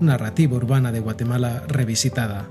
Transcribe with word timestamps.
narrativa 0.00 0.56
urbana 0.56 0.92
de 0.92 1.00
Guatemala 1.00 1.64
revisitada. 1.68 2.48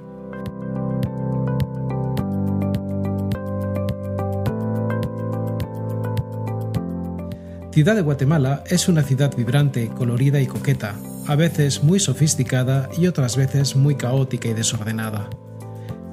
Ciudad 7.72 7.96
de 7.96 8.02
Guatemala 8.02 8.64
es 8.68 8.88
una 8.88 9.04
ciudad 9.04 9.36
vibrante, 9.36 9.90
colorida 9.90 10.40
y 10.40 10.48
coqueta, 10.48 10.96
a 11.28 11.36
veces 11.36 11.84
muy 11.84 12.00
sofisticada 12.00 12.90
y 12.98 13.08
otras 13.08 13.36
veces 13.36 13.76
muy 13.76 13.96
caótica 13.96 14.48
y 14.48 14.54
desordenada. 14.54 15.30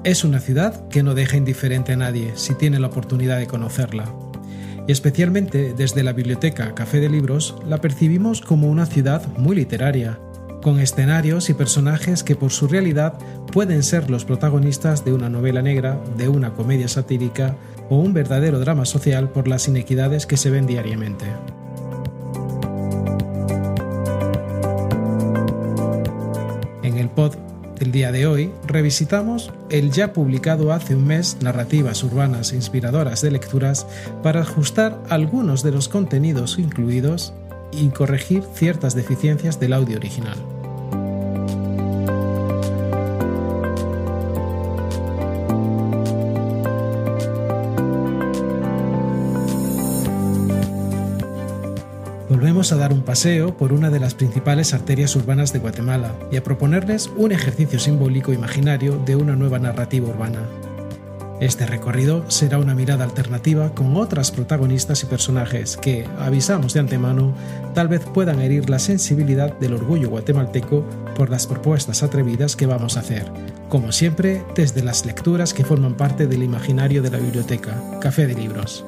Es 0.03 0.25
una 0.25 0.39
ciudad 0.39 0.89
que 0.89 1.03
no 1.03 1.13
deja 1.13 1.37
indiferente 1.37 1.93
a 1.93 1.97
nadie 1.97 2.33
si 2.35 2.55
tiene 2.55 2.79
la 2.79 2.87
oportunidad 2.87 3.37
de 3.37 3.47
conocerla 3.47 4.13
y 4.87 4.91
especialmente 4.91 5.73
desde 5.73 6.03
la 6.03 6.13
biblioteca 6.13 6.75
Café 6.75 6.99
de 6.99 7.09
Libros 7.09 7.55
la 7.65 7.79
percibimos 7.79 8.41
como 8.41 8.69
una 8.69 8.85
ciudad 8.85 9.25
muy 9.37 9.55
literaria, 9.55 10.19
con 10.63 10.79
escenarios 10.79 11.51
y 11.51 11.53
personajes 11.53 12.23
que 12.23 12.35
por 12.35 12.51
su 12.51 12.67
realidad 12.67 13.13
pueden 13.51 13.83
ser 13.83 14.09
los 14.09 14.25
protagonistas 14.25 15.05
de 15.05 15.13
una 15.13 15.29
novela 15.29 15.61
negra, 15.61 16.01
de 16.17 16.29
una 16.29 16.53
comedia 16.53 16.87
satírica 16.87 17.55
o 17.89 17.97
un 17.97 18.13
verdadero 18.13 18.59
drama 18.59 18.85
social 18.85 19.29
por 19.29 19.47
las 19.47 19.67
inequidades 19.67 20.25
que 20.25 20.37
se 20.37 20.49
ven 20.49 20.65
diariamente. 20.65 21.25
En 26.81 26.97
el 26.97 27.09
pod 27.09 27.35
el 27.79 27.91
día 27.91 28.13
de 28.13 28.25
hoy 28.27 28.49
revisitamos 28.65 29.51
el 29.69 29.91
ya 29.91 30.13
publicado 30.13 30.71
hace 30.71 30.95
un 30.95 31.05
mes 31.05 31.37
Narrativas 31.41 32.01
Urbanas 32.03 32.53
Inspiradoras 32.53 33.21
de 33.21 33.31
Lecturas 33.31 33.85
para 34.21 34.41
ajustar 34.41 35.03
algunos 35.09 35.63
de 35.63 35.71
los 35.71 35.89
contenidos 35.89 36.59
incluidos 36.59 37.33
y 37.77 37.89
corregir 37.89 38.43
ciertas 38.53 38.95
deficiencias 38.95 39.59
del 39.59 39.73
audio 39.73 39.97
original. 39.97 40.37
Volvemos 52.29 52.71
a 52.73 52.77
dar 52.77 52.91
un 52.91 53.03
paseo 53.03 53.55
por 53.55 53.71
una 53.71 53.89
de 53.89 53.99
las 53.99 54.15
principales 54.15 54.73
arterias 54.73 55.15
urbanas 55.15 55.53
de 55.53 55.59
Guatemala 55.59 56.13
y 56.31 56.37
a 56.37 56.43
proponerles 56.43 57.09
un 57.15 57.31
ejercicio 57.31 57.79
simbólico 57.79 58.33
imaginario 58.33 58.97
de 59.05 59.15
una 59.15 59.35
nueva 59.35 59.59
narrativa 59.59 60.09
urbana. 60.09 60.39
Este 61.43 61.65
recorrido 61.65 62.23
será 62.31 62.57
una 62.57 62.73
mirada 62.73 63.03
alternativa 63.03 63.75
con 63.75 63.97
otras 63.97 64.31
protagonistas 64.31 65.03
y 65.03 65.07
personajes 65.07 65.75
que, 65.75 66.07
avisamos 66.17 66.73
de 66.73 66.79
antemano, 66.79 67.33
tal 67.73 67.89
vez 67.89 67.99
puedan 68.13 68.39
herir 68.39 68.69
la 68.69 68.79
sensibilidad 68.79 69.51
del 69.59 69.73
orgullo 69.73 70.09
guatemalteco 70.09 70.85
por 71.17 71.29
las 71.29 71.45
propuestas 71.45 72.01
atrevidas 72.01 72.55
que 72.55 72.65
vamos 72.65 72.95
a 72.95 73.01
hacer, 73.01 73.29
como 73.67 73.91
siempre 73.91 74.41
desde 74.55 74.83
las 74.83 75.05
lecturas 75.05 75.53
que 75.53 75.65
forman 75.65 75.95
parte 75.95 76.27
del 76.27 76.43
imaginario 76.43 77.01
de 77.01 77.11
la 77.11 77.17
biblioteca, 77.17 77.75
Café 77.99 78.25
de 78.25 78.35
Libros. 78.35 78.85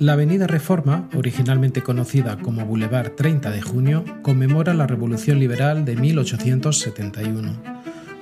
La 0.00 0.14
Avenida 0.14 0.46
Reforma, 0.46 1.10
originalmente 1.14 1.82
conocida 1.82 2.38
como 2.38 2.64
Boulevard 2.64 3.10
30 3.16 3.50
de 3.50 3.60
Junio, 3.60 4.02
conmemora 4.22 4.72
la 4.72 4.86
Revolución 4.86 5.38
Liberal 5.38 5.84
de 5.84 5.94
1871. 5.94 7.52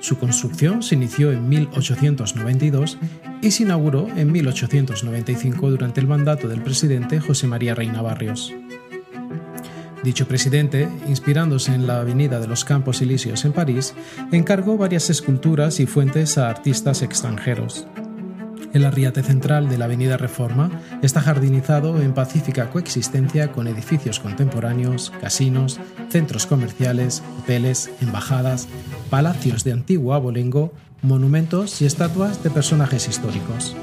Su 0.01 0.17
construcción 0.17 0.83
se 0.83 0.95
inició 0.95 1.31
en 1.31 1.47
1892 1.47 2.97
y 3.41 3.51
se 3.51 3.63
inauguró 3.63 4.09
en 4.17 4.29
1895 4.29 5.69
durante 5.69 6.01
el 6.01 6.07
mandato 6.07 6.49
del 6.49 6.61
presidente 6.61 7.21
José 7.21 7.47
María 7.47 7.75
Reina 7.75 8.01
Barrios. 8.01 8.53
Dicho 10.03 10.27
presidente, 10.27 10.89
inspirándose 11.07 11.73
en 11.73 11.87
la 11.87 12.01
Avenida 12.01 12.41
de 12.41 12.47
los 12.47 12.65
Campos 12.65 13.01
Elíseos 13.01 13.45
en 13.45 13.53
París, 13.53 13.93
encargó 14.33 14.77
varias 14.77 15.09
esculturas 15.09 15.79
y 15.79 15.85
fuentes 15.85 16.37
a 16.37 16.49
artistas 16.49 17.01
extranjeros. 17.03 17.87
El 18.73 18.85
arriate 18.85 19.23
central 19.23 19.67
de 19.67 19.79
la 19.79 19.85
Avenida 19.85 20.17
Reforma 20.17 20.69
está 21.01 21.21
jardinizado 21.21 21.99
en 22.01 22.13
pacífica 22.13 22.69
coexistencia 22.69 23.51
con 23.51 23.67
edificios 23.67 24.19
contemporáneos, 24.19 25.11
casinos, 25.19 25.79
centros 26.09 26.45
comerciales, 26.45 27.23
hoteles, 27.39 27.89
embajadas, 27.99 28.67
palacios 29.09 29.63
de 29.63 29.71
antiguo 29.71 30.13
abolengo, 30.13 30.71
monumentos 31.01 31.81
y 31.81 31.85
estatuas 31.85 32.43
de 32.43 32.51
personajes 32.51 33.07
históricos. 33.07 33.75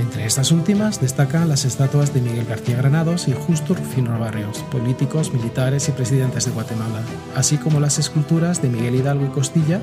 Entre 0.00 0.26
estas 0.26 0.50
últimas 0.50 1.00
destacan 1.00 1.48
las 1.48 1.64
estatuas 1.64 2.12
de 2.12 2.20
Miguel 2.20 2.46
García 2.46 2.78
Granados 2.78 3.28
y 3.28 3.32
Justo 3.32 3.74
Rufino 3.74 4.18
Barrios, 4.18 4.58
políticos, 4.72 5.32
militares 5.32 5.88
y 5.88 5.92
presidentes 5.92 6.46
de 6.46 6.50
Guatemala, 6.50 7.02
así 7.36 7.58
como 7.58 7.78
las 7.78 8.00
esculturas 8.00 8.60
de 8.60 8.70
Miguel 8.70 8.96
Hidalgo 8.96 9.26
y 9.26 9.28
Costilla 9.28 9.80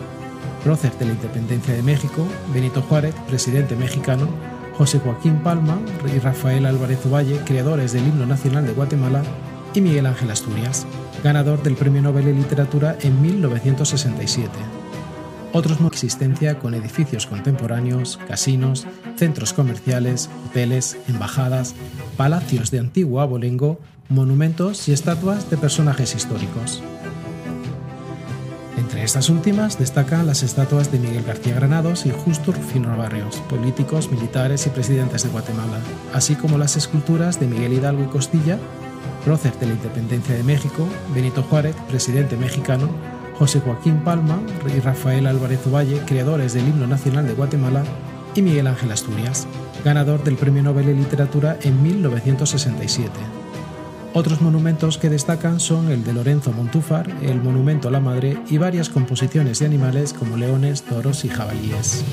prócer 0.66 0.98
de 0.98 1.06
la 1.06 1.12
independencia 1.12 1.76
de 1.76 1.84
México, 1.84 2.26
Benito 2.52 2.82
Juárez, 2.82 3.14
presidente 3.28 3.76
mexicano, 3.76 4.28
José 4.76 4.98
Joaquín 4.98 5.38
Palma 5.44 5.80
y 6.12 6.18
Rafael 6.18 6.66
Álvarez 6.66 7.06
Ovalle, 7.06 7.40
creadores 7.46 7.94
del 7.94 8.08
himno 8.08 8.26
nacional 8.26 8.66
de 8.66 8.74
Guatemala, 8.74 9.22
y 9.76 9.82
Miguel 9.82 10.08
Ángel 10.08 10.32
Asturias, 10.32 10.88
ganador 11.24 11.62
del 11.62 11.76
Premio 11.76 12.02
Nobel 12.02 12.26
de 12.26 12.34
Literatura 12.34 12.98
en 13.02 13.22
1967. 13.22 14.50
Otros 15.54 15.80
no 15.80 15.88
existencia 15.88 16.58
con 16.58 16.74
edificios 16.74 17.28
contemporáneos, 17.28 18.20
casinos, 18.28 18.88
centros 19.18 19.54
comerciales, 19.54 20.32
hoteles, 20.48 20.98
embajadas, 21.08 21.76
palacios 22.18 22.72
de 22.72 22.80
antiguo 22.80 23.22
abolengo, 23.22 23.80
monumentos 24.10 24.90
y 24.90 24.94
estatuas 24.94 25.48
de 25.52 25.58
personajes 25.58 26.16
históricos. 26.16 26.82
Entre 28.78 29.04
estas 29.04 29.30
últimas 29.30 29.80
destacan 29.80 30.28
las 30.28 30.44
estatuas 30.44 30.92
de 30.92 31.00
Miguel 31.00 31.24
García 31.24 31.56
Granados 31.56 32.06
y 32.06 32.12
Justo 32.12 32.52
Rufino 32.52 32.96
Barrios, 32.98 33.38
políticos, 33.50 34.12
militares 34.12 34.68
y 34.68 34.70
presidentes 34.70 35.24
de 35.24 35.30
Guatemala, 35.30 35.80
así 36.14 36.36
como 36.36 36.58
las 36.58 36.76
esculturas 36.76 37.40
de 37.40 37.48
Miguel 37.48 37.74
Hidalgo 37.74 38.04
y 38.04 38.08
Costilla, 38.08 38.60
prócer 39.24 39.58
de 39.60 39.68
la 39.68 39.74
independencia 39.74 40.36
de 40.36 40.44
México, 40.44 40.88
Benito 41.14 41.42
Juárez, 41.44 41.76
presidente 41.88 42.36
mexicano, 42.36 42.90
José 43.40 43.62
Joaquín 43.62 44.04
Palma 44.04 44.40
y 44.76 44.80
Rafael 44.80 45.28
Álvarez 45.28 45.66
Ovalle, 45.68 46.02
creadores 46.06 46.54
del 46.54 46.68
himno 46.68 46.86
nacional 46.86 47.26
de 47.28 47.34
Guatemala, 47.34 47.84
y 48.36 48.42
Miguel 48.42 48.68
Ángel 48.68 48.92
Asturias, 48.92 49.48
ganador 49.86 50.24
del 50.24 50.36
Premio 50.36 50.62
Nobel 50.62 50.88
de 50.88 50.94
Literatura 50.94 51.58
en 51.62 51.82
1967. 51.82 53.45
Otros 54.16 54.42
monumentos 54.42 54.98
que 54.98 55.10
destacan 55.10 55.60
son 55.60 55.92
el 55.92 56.06
de 56.06 56.14
Lorenzo 56.14 56.54
Montúfar, 56.54 57.06
el 57.22 57.42
Monumento 57.42 57.90
a 57.90 57.92
la 57.92 58.00
Madre 58.00 58.38
y 58.50 58.58
varias 58.58 58.88
composiciones 58.88 59.60
de 59.60 59.66
animales 59.66 60.14
como 60.14 60.38
leones, 60.38 60.84
toros 60.84 61.26
y 61.26 61.28
jabalíes. 61.28 62.06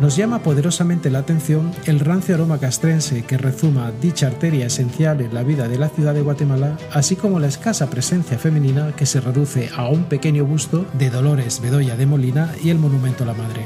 Nos 0.00 0.14
llama 0.14 0.44
poderosamente 0.44 1.10
la 1.10 1.18
atención 1.18 1.72
el 1.86 1.98
rancio 1.98 2.36
aroma 2.36 2.58
castrense 2.58 3.24
que 3.24 3.38
rezuma 3.38 3.90
dicha 4.00 4.28
arteria 4.28 4.66
esencial 4.66 5.20
en 5.20 5.34
la 5.34 5.42
vida 5.42 5.66
de 5.66 5.78
la 5.78 5.88
ciudad 5.88 6.14
de 6.14 6.22
Guatemala, 6.22 6.76
así 6.92 7.16
como 7.16 7.40
la 7.40 7.48
escasa 7.48 7.90
presencia 7.90 8.38
femenina 8.38 8.94
que 8.94 9.06
se 9.06 9.20
reduce 9.20 9.68
a 9.76 9.88
un 9.88 10.04
pequeño 10.04 10.44
busto 10.44 10.86
de 10.92 11.10
Dolores 11.10 11.60
Bedoya 11.60 11.96
de 11.96 12.06
Molina 12.06 12.54
y 12.62 12.70
el 12.70 12.78
Monumento 12.78 13.24
a 13.24 13.26
la 13.26 13.34
Madre. 13.34 13.64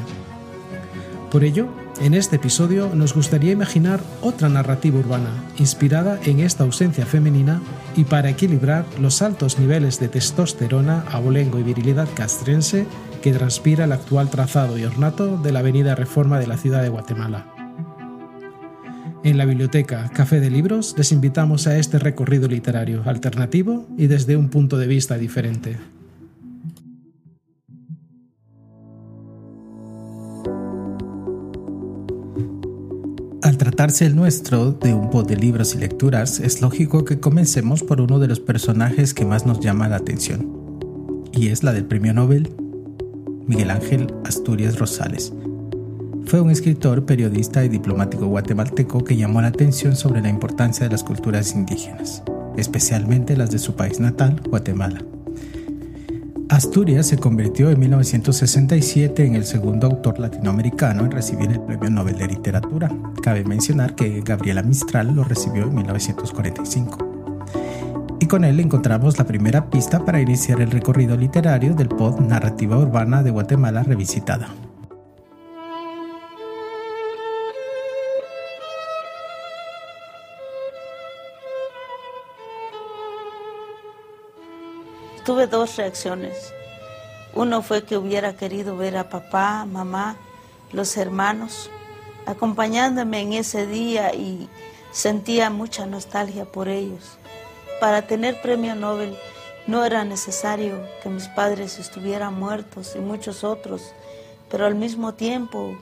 Por 1.31 1.45
ello, 1.45 1.69
en 2.01 2.15
este 2.15 2.37
episodio 2.37 2.95
nos 2.95 3.15
gustaría 3.15 3.53
imaginar 3.53 4.01
otra 4.21 4.49
narrativa 4.49 4.99
urbana, 4.99 5.31
inspirada 5.59 6.19
en 6.25 6.41
esta 6.41 6.65
ausencia 6.65 7.07
femenina 7.07 7.61
y 7.97 8.05
para 8.05 8.31
equilibrar 8.31 8.85
los 9.01 9.23
altos 9.23 9.59
niveles 9.59 9.99
de 10.01 10.09
testosterona, 10.09 11.05
abolengo 11.11 11.59
y 11.59 11.63
virilidad 11.63 12.09
castrense 12.15 12.87
que 13.23 13.33
transpira 13.33 13.85
el 13.85 13.93
actual 13.93 14.31
trazado 14.31 14.79
y 14.79 14.85
ornato 14.85 15.39
de 15.39 15.53
la 15.53 15.61
Avenida 15.61 15.95
Reforma 15.95 16.39
de 16.39 16.47
la 16.47 16.59
ciudad 16.59 16.83
de 16.83 16.89
Guatemala. 16.89 17.47
En 19.25 19.39
la 19.39 19.45
biblioteca 19.45 20.11
Café 20.13 20.41
de 20.41 20.51
Libros 20.51 20.95
les 20.97 21.13
invitamos 21.13 21.67
a 21.67 21.79
este 21.79 21.99
recorrido 21.99 22.47
literario 22.49 23.03
alternativo 23.07 23.87
y 23.97 24.07
desde 24.07 24.37
un 24.37 24.51
punto 24.51 24.79
de 24.79 24.87
vista 24.87 25.19
diferente. 25.19 25.77
Tratarse 33.77 34.07
el 34.07 34.17
nuestro 34.17 34.73
de 34.73 34.95
un 34.95 35.11
pod 35.11 35.27
de 35.27 35.37
libros 35.37 35.75
y 35.75 35.79
lecturas, 35.79 36.41
es 36.41 36.63
lógico 36.63 37.05
que 37.05 37.21
comencemos 37.21 37.83
por 37.83 38.01
uno 38.01 38.19
de 38.19 38.27
los 38.27 38.41
personajes 38.41 39.13
que 39.13 39.27
más 39.27 39.45
nos 39.45 39.61
llama 39.61 39.87
la 39.87 39.97
atención, 39.97 41.21
y 41.31 41.49
es 41.49 41.63
la 41.63 41.75
del 41.75 41.85
premio 41.85 42.15
Nobel 42.15 42.51
Miguel 43.47 43.71
Ángel 43.71 44.15
Asturias 44.25 44.79
Rosales. 44.79 45.31
Fue 46.25 46.41
un 46.41 46.51
escritor, 46.51 47.05
periodista 47.05 47.67
y 47.67 47.69
diplomático 47.69 48.27
guatemalteco 48.29 49.05
que 49.05 49.19
llamó 49.19 49.43
la 49.43 49.49
atención 49.49 49.95
sobre 49.95 50.23
la 50.23 50.31
importancia 50.31 50.87
de 50.87 50.93
las 50.93 51.05
culturas 51.05 51.55
indígenas, 51.55 52.23
especialmente 52.57 53.37
las 53.37 53.51
de 53.51 53.59
su 53.59 53.77
país 53.77 54.01
natal, 54.01 54.41
Guatemala. 54.49 55.05
Asturias 56.49 57.09
se 57.09 57.19
convirtió 57.19 57.71
en 57.71 57.81
1967 57.81 59.27
en 59.27 59.35
el 59.35 59.45
segundo 59.45 59.89
autor 59.89 60.21
latinoamericano 60.21 61.05
en 61.05 61.11
recibir 61.11 61.51
el 61.51 61.61
Premio 61.61 61.91
Nobel 61.91 62.17
de 62.17 62.29
Literatura. 62.29 62.91
Cabe 63.21 63.43
mencionar 63.45 63.97
que 63.97 64.21
Gabriela 64.25 64.63
Mistral 64.63 65.13
lo 65.15 65.25
recibió 65.25 65.65
en 65.65 65.75
1945 65.75 66.99
y 68.21 68.27
con 68.27 68.45
él 68.45 68.61
encontramos 68.61 69.19
la 69.19 69.27
primera 69.27 69.69
pista 69.71 70.05
para 70.05 70.21
iniciar 70.21 70.61
el 70.61 70.71
recorrido 70.71 71.17
literario 71.17 71.75
del 71.75 71.89
pod 71.89 72.21
Narrativa 72.21 72.79
Urbana 72.79 73.23
de 73.23 73.31
Guatemala 73.31 73.83
Revisitada. 73.83 74.49
Tuve 85.27 85.49
dos 85.49 85.75
reacciones. 85.75 86.55
Uno 87.35 87.61
fue 87.61 87.83
que 87.83 87.97
hubiera 87.97 88.37
querido 88.37 88.77
ver 88.77 88.97
a 88.97 89.11
papá, 89.11 89.67
mamá, 89.67 90.17
los 90.71 90.97
hermanos, 90.97 91.69
acompañándome 92.27 93.23
en 93.23 93.33
ese 93.33 93.67
día 93.67 94.15
y 94.15 94.49
sentía 94.93 95.51
mucha 95.51 95.85
nostalgia 95.85 96.45
por 96.45 96.69
ellos. 96.69 97.19
Para 97.81 98.07
tener 98.07 98.41
premio 98.41 98.77
Nobel 98.77 99.17
no 99.67 99.85
era 99.85 100.05
necesario 100.05 100.81
que 101.03 101.09
mis 101.09 101.27
padres 101.27 101.81
estuvieran 101.81 102.39
muertos 102.39 102.95
y 102.95 103.01
muchos 103.01 103.43
otros, 103.43 103.83
pero 104.49 104.65
al 104.65 104.77
mismo 104.77 105.15
tiempo 105.15 105.77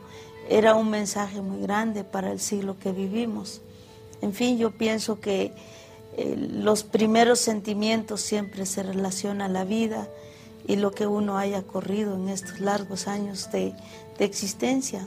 era 0.48 0.74
un 0.74 0.88
mensaje 0.88 1.42
muy 1.42 1.60
grande 1.60 2.02
para 2.02 2.32
el 2.32 2.40
siglo 2.40 2.78
que 2.78 2.92
vivimos. 2.92 3.60
En 4.22 4.32
fin, 4.32 4.56
yo 4.56 4.70
pienso 4.70 5.20
que 5.20 5.52
eh, 6.16 6.36
los 6.36 6.84
primeros 6.84 7.40
sentimientos 7.40 8.20
siempre 8.20 8.66
se 8.66 8.82
relacionan 8.82 9.42
a 9.42 9.48
la 9.48 9.64
vida 9.64 10.08
y 10.66 10.76
lo 10.76 10.92
que 10.92 11.06
uno 11.06 11.36
haya 11.36 11.62
corrido 11.62 12.14
en 12.14 12.28
estos 12.28 12.60
largos 12.60 13.06
años 13.08 13.50
de 13.52 13.74
existencia. 14.18 15.06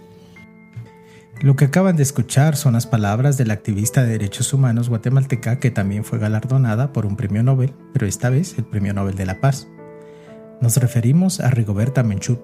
Lo 1.41 1.55
que 1.55 1.65
acaban 1.65 1.95
de 1.95 2.01
escuchar 2.01 2.55
son 2.55 2.73
las 2.73 2.87
palabras 2.87 3.37
de 3.37 3.45
la 3.45 3.53
activista 3.53 4.01
de 4.01 4.09
derechos 4.09 4.53
humanos 4.53 4.89
guatemalteca 4.89 5.59
que 5.59 5.69
también 5.69 6.03
fue 6.03 6.17
galardonada 6.17 6.93
por 6.93 7.05
un 7.05 7.15
premio 7.15 7.43
Nobel, 7.43 7.75
pero 7.93 8.07
esta 8.07 8.31
vez 8.31 8.57
el 8.57 8.65
Premio 8.65 8.93
Nobel 8.95 9.15
de 9.15 9.27
la 9.27 9.39
Paz. 9.39 9.67
Nos 10.61 10.77
referimos 10.77 11.39
a 11.39 11.51
Rigoberta 11.51 12.01
Menchú 12.01 12.39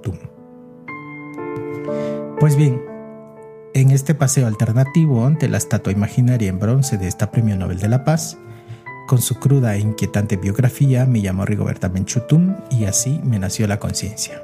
Pues 2.39 2.55
bien, 2.55 2.83
en 3.73 3.89
este 3.89 4.13
paseo 4.13 4.45
alternativo 4.45 5.25
ante 5.25 5.49
la 5.49 5.57
estatua 5.57 5.91
imaginaria 5.91 6.49
en 6.49 6.59
bronce 6.59 6.99
de 6.99 7.07
esta 7.07 7.31
Premio 7.31 7.57
Nobel 7.57 7.79
de 7.79 7.87
la 7.87 8.03
Paz, 8.03 8.37
con 9.07 9.21
su 9.21 9.35
cruda 9.35 9.75
e 9.75 9.79
inquietante 9.79 10.37
biografía 10.37 11.05
me 11.05 11.21
llamó 11.21 11.45
Rigoberta 11.45 11.89
Menchutum 11.89 12.55
y 12.69 12.85
así 12.85 13.19
me 13.23 13.39
nació 13.39 13.67
la 13.67 13.79
conciencia. 13.79 14.41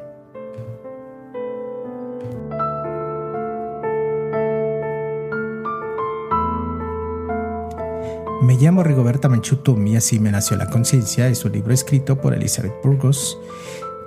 Me 8.41 8.55
llamo 8.55 8.83
Rigoberta 8.83 9.29
Menchutum 9.29 9.85
y 9.87 9.95
así 9.95 10.19
me 10.19 10.31
nació 10.31 10.57
la 10.57 10.69
conciencia 10.69 11.27
es 11.27 11.45
un 11.45 11.51
libro 11.51 11.73
escrito 11.73 12.19
por 12.19 12.33
Elizabeth 12.33 12.73
Burgos 12.83 13.37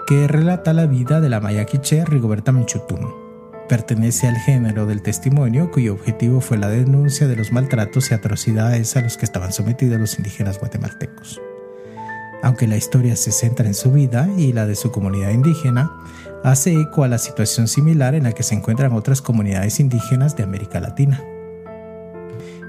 que 0.07 0.27
relata 0.27 0.73
la 0.73 0.87
vida 0.87 1.21
de 1.21 1.29
la 1.29 1.41
maya 1.41 1.65
quiche 1.65 2.05
Rigoberta 2.05 2.51
Menchutum. 2.51 3.22
Pertenece 3.73 4.29
al 4.29 4.37
género 4.37 4.85
del 4.85 5.01
testimonio 5.01 5.71
cuyo 5.71 5.95
objetivo 5.95 6.43
fue 6.43 6.59
la 6.59 6.69
denuncia 6.69 7.27
de 7.27 7.37
los 7.37 7.53
maltratos 7.53 8.11
y 8.11 8.15
atrocidades 8.15 8.99
a 8.99 9.01
los 9.01 9.17
que 9.17 9.25
estaban 9.25 9.51
sometidos 9.51 9.99
los 9.99 10.19
indígenas 10.19 10.59
guatemaltecos. 10.59 11.41
Aunque 12.43 12.69
la 12.69 12.77
historia 12.77 13.17
se 13.17 13.33
centra 13.33 13.67
en 13.67 13.73
su 13.73 13.91
vida 13.91 14.29
y 14.37 14.53
la 14.53 14.67
de 14.67 14.75
su 14.75 14.93
comunidad 14.93 15.31
indígena, 15.31 15.91
hace 16.45 16.79
eco 16.79 17.03
a 17.03 17.09
la 17.09 17.17
situación 17.17 17.67
similar 17.67 18.15
en 18.15 18.25
la 18.25 18.33
que 18.33 18.43
se 18.43 18.55
encuentran 18.55 18.93
otras 18.93 19.23
comunidades 19.23 19.81
indígenas 19.81 20.37
de 20.37 20.43
América 20.43 20.79
Latina. 20.79 21.25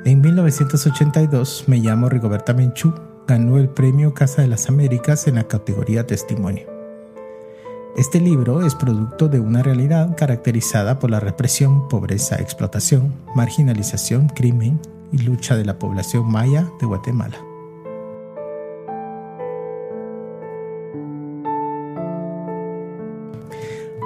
En 0.05 0.21
1982, 0.21 1.65
Me 1.67 1.79
llamo 1.79 2.07
Rigoberta 2.07 2.53
Menchú 2.53 2.93
ganó 3.27 3.57
el 3.57 3.67
premio 3.67 4.13
Casa 4.13 4.41
de 4.41 4.47
las 4.47 4.69
Américas 4.69 5.27
en 5.27 5.35
la 5.35 5.49
categoría 5.49 6.07
Testimonio. 6.07 6.72
Este 7.95 8.19
libro 8.19 8.65
es 8.65 8.73
producto 8.73 9.27
de 9.29 9.39
una 9.39 9.61
realidad 9.61 10.17
caracterizada 10.17 10.97
por 10.97 11.11
la 11.11 11.19
represión, 11.19 11.87
pobreza, 11.89 12.37
explotación, 12.37 13.13
marginalización, 13.35 14.29
crimen 14.29 14.79
y 15.11 15.19
lucha 15.19 15.55
de 15.55 15.63
la 15.63 15.77
población 15.77 16.27
maya 16.27 16.67
de 16.79 16.87
Guatemala. 16.87 17.37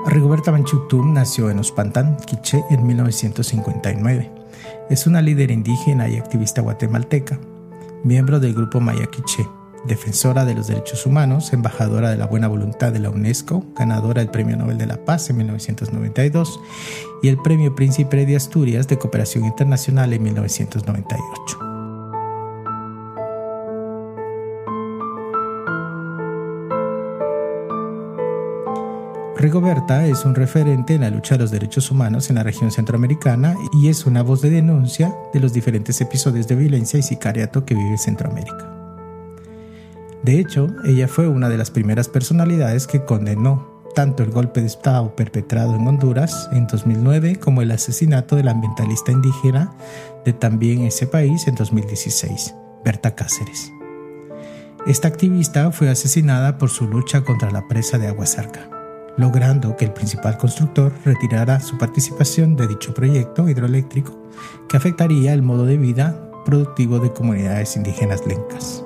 Rigoberta 0.06 0.52
Menchú 0.52 0.86
nació 1.06 1.50
en 1.50 1.60
Ospantán, 1.60 2.18
Quiché, 2.26 2.66
en 2.70 2.86
1959. 2.86 4.30
Es 4.90 5.08
una 5.08 5.22
líder 5.22 5.50
indígena 5.50 6.10
y 6.10 6.18
activista 6.18 6.62
guatemalteca, 6.62 7.40
miembro 8.04 8.42
del 8.42 8.54
grupo 8.54 8.82
Maya 8.82 9.06
Quiché, 9.06 9.48
defensora 9.86 10.46
de 10.46 10.56
los 10.56 10.68
derechos 10.68 11.06
humanos, 11.06 11.54
embajadora 11.54 12.10
de 12.10 12.18
la 12.18 12.26
buena 12.26 12.48
voluntad 12.48 12.92
de 12.92 13.00
la 13.00 13.10
UNESCO, 13.10 13.64
ganadora 13.76 14.22
del 14.22 14.30
Premio 14.30 14.58
Nobel 14.58 14.78
de 14.78 14.88
la 14.88 15.04
Paz 15.06 15.30
en 15.30 15.38
1992 15.38 16.60
y 17.22 17.30
el 17.30 17.38
Premio 17.38 17.76
Príncipe 17.76 18.26
de 18.26 18.36
Asturias 18.36 18.88
de 18.88 18.98
Cooperación 18.98 19.46
Internacional 19.46 20.14
en 20.14 20.24
1998. 20.24 21.68
Rigoberta 29.38 30.08
es 30.08 30.26
un 30.26 30.34
referente 30.34 30.96
en 30.96 31.02
la 31.02 31.12
lucha 31.12 31.36
de 31.36 31.44
los 31.44 31.52
derechos 31.52 31.92
humanos 31.92 32.30
en 32.30 32.38
la 32.38 32.44
región 32.44 32.72
centroamericana 32.72 33.56
y 33.72 33.88
es 33.88 34.08
una 34.08 34.24
voz 34.24 34.42
de 34.42 34.50
denuncia 34.50 35.16
de 35.32 35.40
los 35.40 35.54
diferentes 35.54 36.02
episodios 36.02 36.48
de 36.48 36.56
violencia 36.56 36.98
y 36.98 37.04
sicariato 37.04 37.64
que 37.64 37.76
vive 37.76 38.00
Centroamérica. 38.00 38.77
De 40.28 40.42
hecho, 40.42 40.68
ella 40.84 41.08
fue 41.08 41.30
una 41.30 41.48
de 41.48 41.58
las 41.58 41.72
primeras 41.72 42.10
personalidades 42.10 42.86
que 42.86 43.06
condenó 43.06 43.82
tanto 43.96 44.24
el 44.24 44.30
golpe 44.30 44.60
de 44.60 44.68
Estado 44.68 45.16
perpetrado 45.16 45.74
en 45.74 45.88
Honduras 45.88 46.50
en 46.52 46.68
2009 46.68 47.38
como 47.38 47.62
el 47.62 47.72
asesinato 47.72 48.36
del 48.36 48.50
ambientalista 48.50 49.14
indígena 49.14 49.74
de 50.26 50.34
también 50.34 50.82
ese 50.82 51.08
país 51.08 51.48
en 51.48 51.56
2016, 51.56 52.54
Berta 52.84 53.16
Cáceres. 53.16 53.72
Esta 54.86 55.08
activista 55.08 55.72
fue 55.72 55.88
asesinada 55.88 56.58
por 56.58 56.72
su 56.72 56.90
lucha 56.90 57.24
contra 57.24 57.50
la 57.50 57.66
presa 57.70 57.98
de 57.98 58.08
Aguasarca 58.08 58.70
logrando 59.16 59.78
que 59.78 59.86
el 59.86 59.94
principal 59.94 60.38
constructor 60.38 60.94
retirara 61.06 61.62
su 61.62 61.78
participación 61.78 62.58
de 62.58 62.68
dicho 62.68 62.94
proyecto 62.94 63.48
hidroeléctrico 63.48 64.30
que 64.68 64.76
afectaría 64.76 65.34
el 65.34 65.42
modo 65.42 65.66
de 65.66 65.78
vida 65.78 66.30
productivo 66.46 67.00
de 67.00 67.14
comunidades 67.14 67.78
indígenas 67.78 68.28
lencas. 68.28 68.84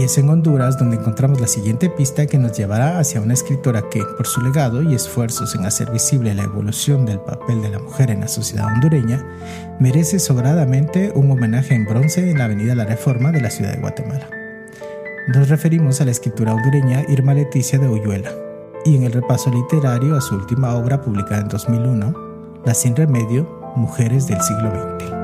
Es 0.00 0.16
en 0.16 0.30
Honduras 0.30 0.78
donde 0.78 0.96
encontramos 0.96 1.42
la 1.42 1.46
siguiente 1.46 1.90
pista 1.90 2.26
que 2.26 2.38
nos 2.38 2.56
llevará 2.56 2.98
hacia 2.98 3.20
una 3.20 3.34
escritora 3.34 3.90
que, 3.90 4.02
por 4.16 4.26
su 4.26 4.40
legado 4.40 4.82
y 4.82 4.94
esfuerzos 4.94 5.54
en 5.54 5.66
hacer 5.66 5.90
visible 5.90 6.34
la 6.34 6.44
evolución 6.44 7.04
del 7.04 7.20
papel 7.20 7.60
de 7.60 7.68
la 7.68 7.80
mujer 7.80 8.10
en 8.10 8.20
la 8.20 8.28
sociedad 8.28 8.66
hondureña, 8.66 9.22
merece 9.78 10.18
sobradamente 10.18 11.12
un 11.14 11.30
homenaje 11.30 11.74
en 11.74 11.84
bronce 11.84 12.30
en 12.30 12.38
la 12.38 12.46
Avenida 12.46 12.74
La 12.74 12.86
Reforma 12.86 13.30
de 13.30 13.42
la 13.42 13.50
ciudad 13.50 13.72
de 13.72 13.80
Guatemala. 13.80 14.30
nos 15.28 15.50
referimos 15.50 16.00
a 16.00 16.06
la 16.06 16.12
escritura 16.12 16.54
hondureña 16.54 17.04
Irma 17.10 17.34
Leticia 17.34 17.78
de 17.78 17.86
Oyuela 17.86 18.32
y 18.86 18.96
en 18.96 19.02
el 19.02 19.12
repaso 19.12 19.50
literario 19.50 20.16
a 20.16 20.22
su 20.22 20.34
última 20.34 20.76
obra 20.76 21.02
publicada 21.02 21.42
en 21.42 21.48
2001, 21.48 22.62
La 22.64 22.72
Sin 22.72 22.96
Remedio, 22.96 23.46
Mujeres 23.76 24.26
del 24.26 24.40
siglo 24.40 24.70
XX. 24.70 25.19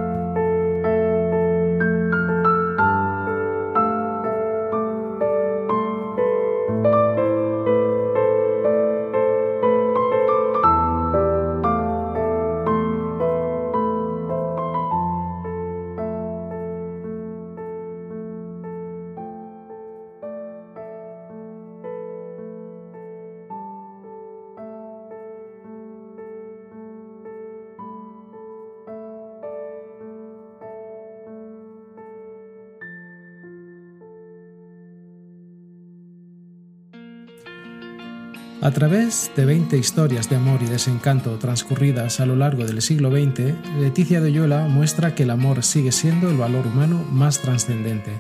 A 38.67 38.73
través 38.73 39.31
de 39.37 39.45
20 39.45 39.79
historias 39.79 40.29
de 40.29 40.35
amor 40.35 40.61
y 40.61 40.67
desencanto 40.67 41.39
transcurridas 41.39 42.19
a 42.19 42.27
lo 42.27 42.35
largo 42.35 42.65
del 42.65 42.83
siglo 42.83 43.13
XX, 43.13 43.55
Leticia 43.79 44.21
de 44.21 44.27
Oyuela 44.27 44.67
muestra 44.67 45.15
que 45.15 45.23
el 45.23 45.31
amor 45.31 45.63
sigue 45.63 45.93
siendo 45.93 46.29
el 46.29 46.37
valor 46.37 46.67
humano 46.67 47.07
más 47.13 47.41
trascendente, 47.41 48.11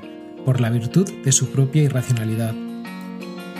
por 0.44 0.60
la 0.60 0.70
virtud 0.70 1.10
de 1.24 1.32
su 1.32 1.50
propia 1.50 1.82
irracionalidad. 1.82 2.54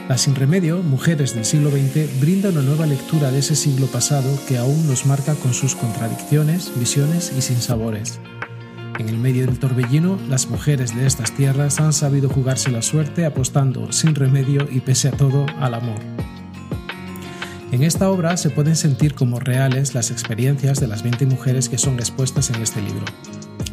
La 0.08 0.16
Sin 0.16 0.36
Remedio, 0.36 0.80
Mujeres 0.80 1.34
del 1.34 1.44
siglo 1.44 1.72
XX, 1.72 2.20
brinda 2.20 2.50
una 2.50 2.62
nueva 2.62 2.86
lectura 2.86 3.32
de 3.32 3.40
ese 3.40 3.56
siglo 3.56 3.88
pasado 3.88 4.38
que 4.46 4.56
aún 4.56 4.86
nos 4.86 5.06
marca 5.06 5.34
con 5.34 5.54
sus 5.54 5.74
contradicciones, 5.74 6.70
visiones 6.78 7.32
y 7.36 7.42
sinsabores. 7.42 8.20
En 9.00 9.08
el 9.08 9.18
medio 9.18 9.44
del 9.44 9.58
torbellino, 9.58 10.20
las 10.28 10.48
mujeres 10.48 10.94
de 10.94 11.04
estas 11.04 11.32
tierras 11.32 11.80
han 11.80 11.92
sabido 11.92 12.28
jugarse 12.28 12.70
la 12.70 12.82
suerte 12.82 13.26
apostando 13.26 13.90
sin 13.90 14.14
remedio 14.14 14.68
y 14.70 14.78
pese 14.78 15.08
a 15.08 15.10
todo 15.10 15.46
al 15.58 15.74
amor. 15.74 16.15
En 17.76 17.84
esta 17.84 18.08
obra 18.10 18.38
se 18.38 18.48
pueden 18.48 18.74
sentir 18.74 19.14
como 19.14 19.38
reales 19.38 19.92
las 19.94 20.10
experiencias 20.10 20.80
de 20.80 20.86
las 20.86 21.02
20 21.02 21.26
mujeres 21.26 21.68
que 21.68 21.76
son 21.76 21.98
expuestas 21.98 22.48
en 22.48 22.62
este 22.62 22.80
libro. 22.80 23.04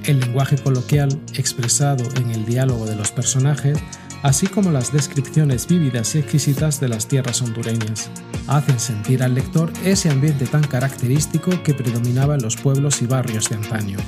El 0.04 0.20
lenguaje 0.20 0.58
coloquial 0.58 1.22
expresado 1.36 2.04
en 2.18 2.30
el 2.32 2.46
diálogo 2.46 2.86
de 2.86 2.98
los 2.98 3.14
personajes, 3.14 3.80
así 4.22 4.48
como 4.48 4.72
las 4.72 4.92
descripciones 4.92 5.70
vívidas 5.70 6.16
y 6.16 6.20
exquisitas 6.20 6.82
de 6.82 6.90
las 6.90 7.08
tierras 7.08 7.42
hondureñas, 7.42 8.10
hacen 8.48 8.78
sentir 8.78 9.24
al 9.24 9.36
lector 9.36 9.72
ese 9.86 10.10
ambiente 10.10 10.48
tan 10.48 10.68
característico 10.68 11.64
que 11.64 11.74
predominaba 11.74 12.36
en 12.36 12.42
los 12.42 12.58
pueblos 12.58 13.02
y 13.02 13.06
barrios 13.06 13.48
de 13.48 13.56
antaño. 13.56 14.00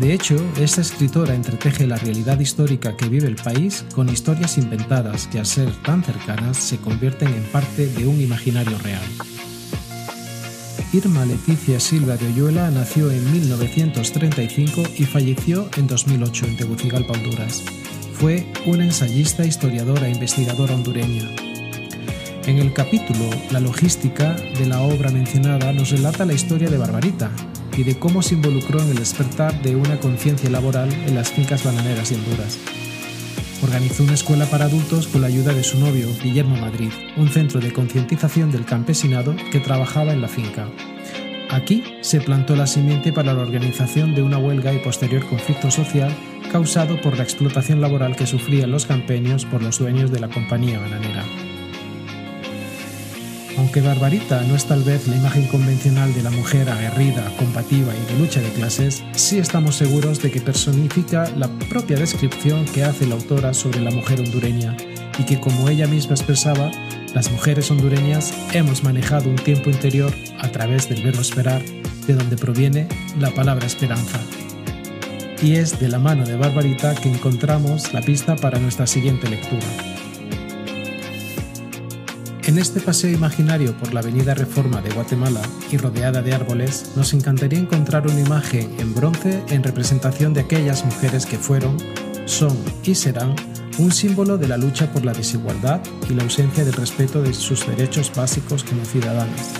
De 0.00 0.14
hecho, 0.14 0.36
esta 0.60 0.80
escritora 0.80 1.34
entreteje 1.34 1.84
la 1.84 1.96
realidad 1.96 2.38
histórica 2.38 2.96
que 2.96 3.08
vive 3.08 3.26
el 3.26 3.34
país 3.34 3.84
con 3.96 4.08
historias 4.08 4.56
inventadas 4.56 5.26
que 5.26 5.40
al 5.40 5.46
ser 5.46 5.72
tan 5.82 6.04
cercanas 6.04 6.56
se 6.56 6.78
convierten 6.78 7.34
en 7.34 7.42
parte 7.44 7.88
de 7.88 8.06
un 8.06 8.20
imaginario 8.20 8.78
real. 8.78 9.02
Irma 10.92 11.24
Leticia 11.26 11.80
Silva 11.80 12.16
de 12.16 12.28
Oyuela 12.28 12.70
nació 12.70 13.10
en 13.10 13.32
1935 13.32 14.82
y 14.98 15.04
falleció 15.04 15.68
en 15.76 15.88
2008 15.88 16.46
en 16.46 16.56
Tegucigalpa, 16.56 17.14
Honduras. 17.14 17.64
Fue 18.14 18.52
una 18.66 18.84
ensayista, 18.84 19.44
historiadora 19.44 20.06
e 20.06 20.12
investigadora 20.12 20.76
hondureña. 20.76 21.28
En 22.46 22.58
el 22.58 22.72
capítulo 22.72 23.28
La 23.50 23.58
logística 23.58 24.34
de 24.34 24.66
la 24.66 24.80
obra 24.80 25.10
mencionada 25.10 25.72
nos 25.72 25.90
relata 25.90 26.24
la 26.24 26.34
historia 26.34 26.70
de 26.70 26.78
Barbarita, 26.78 27.30
y 27.78 27.84
de 27.84 27.96
cómo 27.96 28.22
se 28.22 28.34
involucró 28.34 28.82
en 28.82 28.90
el 28.90 28.96
despertar 28.96 29.62
de 29.62 29.76
una 29.76 30.00
conciencia 30.00 30.50
laboral 30.50 30.92
en 31.06 31.14
las 31.14 31.30
fincas 31.30 31.62
bananeras 31.62 32.10
de 32.10 32.16
Honduras. 32.16 32.58
Organizó 33.62 34.02
una 34.02 34.14
escuela 34.14 34.46
para 34.46 34.64
adultos 34.64 35.06
con 35.06 35.20
la 35.20 35.28
ayuda 35.28 35.54
de 35.54 35.62
su 35.62 35.78
novio, 35.78 36.08
Guillermo 36.20 36.56
Madrid, 36.56 36.90
un 37.16 37.28
centro 37.28 37.60
de 37.60 37.72
concientización 37.72 38.50
del 38.50 38.64
campesinado 38.64 39.36
que 39.52 39.60
trabajaba 39.60 40.12
en 40.12 40.20
la 40.20 40.28
finca. 40.28 40.66
Aquí 41.50 41.84
se 42.00 42.20
plantó 42.20 42.56
la 42.56 42.66
simiente 42.66 43.12
para 43.12 43.32
la 43.32 43.42
organización 43.42 44.12
de 44.12 44.22
una 44.22 44.38
huelga 44.38 44.72
y 44.72 44.78
posterior 44.78 45.24
conflicto 45.24 45.70
social 45.70 46.12
causado 46.50 47.00
por 47.00 47.16
la 47.16 47.22
explotación 47.22 47.80
laboral 47.80 48.16
que 48.16 48.26
sufrían 48.26 48.72
los 48.72 48.86
campeños 48.86 49.44
por 49.44 49.62
los 49.62 49.78
dueños 49.78 50.10
de 50.10 50.18
la 50.18 50.28
compañía 50.28 50.80
bananera. 50.80 51.24
Aunque 53.58 53.80
Barbarita 53.80 54.40
no 54.42 54.54
es 54.54 54.66
tal 54.66 54.84
vez 54.84 55.08
la 55.08 55.16
imagen 55.16 55.48
convencional 55.48 56.14
de 56.14 56.22
la 56.22 56.30
mujer 56.30 56.70
aguerrida, 56.70 57.28
combativa 57.36 57.92
y 57.92 58.12
de 58.12 58.18
lucha 58.20 58.40
de 58.40 58.50
clases, 58.50 59.02
sí 59.12 59.38
estamos 59.38 59.74
seguros 59.74 60.22
de 60.22 60.30
que 60.30 60.40
personifica 60.40 61.28
la 61.36 61.48
propia 61.68 61.96
descripción 61.96 62.64
que 62.66 62.84
hace 62.84 63.06
la 63.06 63.16
autora 63.16 63.52
sobre 63.52 63.80
la 63.80 63.90
mujer 63.90 64.20
hondureña 64.20 64.76
y 65.18 65.24
que 65.24 65.40
como 65.40 65.68
ella 65.68 65.88
misma 65.88 66.14
expresaba, 66.14 66.70
las 67.14 67.32
mujeres 67.32 67.68
hondureñas 67.72 68.32
hemos 68.52 68.84
manejado 68.84 69.28
un 69.28 69.36
tiempo 69.36 69.70
interior 69.70 70.14
a 70.38 70.48
través 70.50 70.88
del 70.88 71.02
verbo 71.02 71.20
esperar, 71.20 71.60
de 72.06 72.14
donde 72.14 72.36
proviene 72.36 72.86
la 73.18 73.32
palabra 73.32 73.66
esperanza. 73.66 74.20
Y 75.42 75.56
es 75.56 75.80
de 75.80 75.88
la 75.88 75.98
mano 75.98 76.24
de 76.24 76.36
Barbarita 76.36 76.94
que 76.94 77.08
encontramos 77.08 77.92
la 77.92 78.02
pista 78.02 78.36
para 78.36 78.60
nuestra 78.60 78.86
siguiente 78.86 79.28
lectura. 79.28 79.97
En 82.48 82.56
este 82.56 82.80
paseo 82.80 83.10
imaginario 83.10 83.76
por 83.76 83.92
la 83.92 84.00
Avenida 84.00 84.32
Reforma 84.32 84.80
de 84.80 84.88
Guatemala 84.88 85.42
y 85.70 85.76
rodeada 85.76 86.22
de 86.22 86.32
árboles, 86.32 86.92
nos 86.96 87.12
encantaría 87.12 87.58
encontrar 87.58 88.06
una 88.06 88.20
imagen 88.20 88.74
en 88.78 88.94
bronce 88.94 89.42
en 89.50 89.62
representación 89.62 90.32
de 90.32 90.40
aquellas 90.40 90.82
mujeres 90.82 91.26
que 91.26 91.36
fueron, 91.36 91.76
son 92.24 92.56
y 92.84 92.94
serán 92.94 93.36
un 93.76 93.92
símbolo 93.92 94.38
de 94.38 94.48
la 94.48 94.56
lucha 94.56 94.90
por 94.90 95.04
la 95.04 95.12
desigualdad 95.12 95.82
y 96.08 96.14
la 96.14 96.22
ausencia 96.22 96.64
del 96.64 96.72
respeto 96.72 97.20
de 97.20 97.34
sus 97.34 97.66
derechos 97.66 98.10
básicos 98.16 98.64
como 98.64 98.82
ciudadanas. 98.86 99.50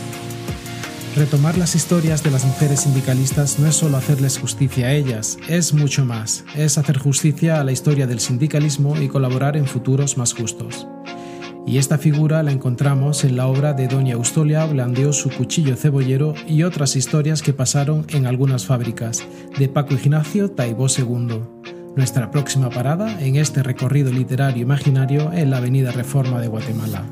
Retomar 1.15 1.59
las 1.59 1.75
historias 1.75 2.23
de 2.23 2.31
las 2.31 2.47
mujeres 2.47 2.81
sindicalistas 2.81 3.59
no 3.59 3.67
es 3.67 3.77
solo 3.77 3.99
hacerles 3.99 4.39
justicia 4.39 4.87
a 4.87 4.93
ellas, 4.93 5.37
es 5.47 5.75
mucho 5.75 6.07
más, 6.07 6.47
es 6.57 6.79
hacer 6.79 6.97
justicia 6.97 7.61
a 7.61 7.65
la 7.65 7.73
historia 7.73 8.07
del 8.07 8.21
sindicalismo 8.21 8.99
y 8.99 9.09
colaborar 9.09 9.59
en 9.59 9.67
futuros 9.67 10.17
más 10.17 10.33
justos 10.33 10.89
y 11.69 11.77
esta 11.77 11.99
figura 11.99 12.43
la 12.43 12.51
encontramos 12.51 13.25
en 13.25 13.37
la 13.37 13.47
obra 13.47 13.75
de 13.75 13.89
Doña 13.89 14.15
Eustolia 14.15 14.65
Blandeó 14.65 15.13
su 15.13 15.29
cuchillo 15.29 15.77
cebollero 15.77 16.35
y 16.47 16.63
otras 16.63 16.97
historias 16.97 17.43
que 17.43 17.53
pasaron 17.53 18.07
en 18.09 18.27
algunas 18.27 18.65
fábricas, 18.65 19.23
de 19.59 19.69
Paco 19.69 19.93
Ignacio 19.93 20.51
Taibó 20.51 20.87
II. 20.89 21.43
Nuestra 21.95 22.31
próxima 22.31 22.71
parada 22.71 23.21
en 23.21 23.37
este 23.37 23.63
recorrido 23.63 24.11
literario 24.11 24.63
imaginario 24.63 25.31
en 25.33 25.51
la 25.51 25.59
Avenida 25.59 25.93
Reforma 25.93 26.41
de 26.41 26.49
Guatemala. 26.49 27.05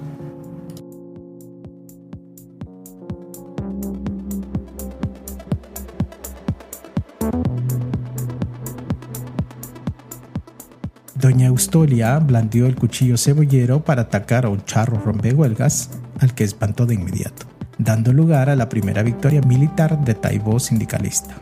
Doña 11.21 11.47
Eustolia 11.47 12.19
blandió 12.19 12.67
el 12.67 12.77
cuchillo 12.77 13.17
cebollero 13.17 13.83
para 13.83 14.03
atacar 14.03 14.45
a 14.45 14.51
un 14.51 14.63
charro 14.65 15.01
rompehuelgas, 15.03 15.89
al 16.21 16.35
que 16.35 16.45
espantó 16.45 16.85
de 16.85 16.95
inmediato, 16.95 17.47
dando 17.79 18.13
lugar 18.13 18.51
a 18.51 18.57
la 18.57 18.69
primera 18.69 19.03
victoria 19.03 19.41
militar 19.41 20.05
de 20.05 20.15
Taibó 20.15 20.61
sindicalista. 20.61 21.35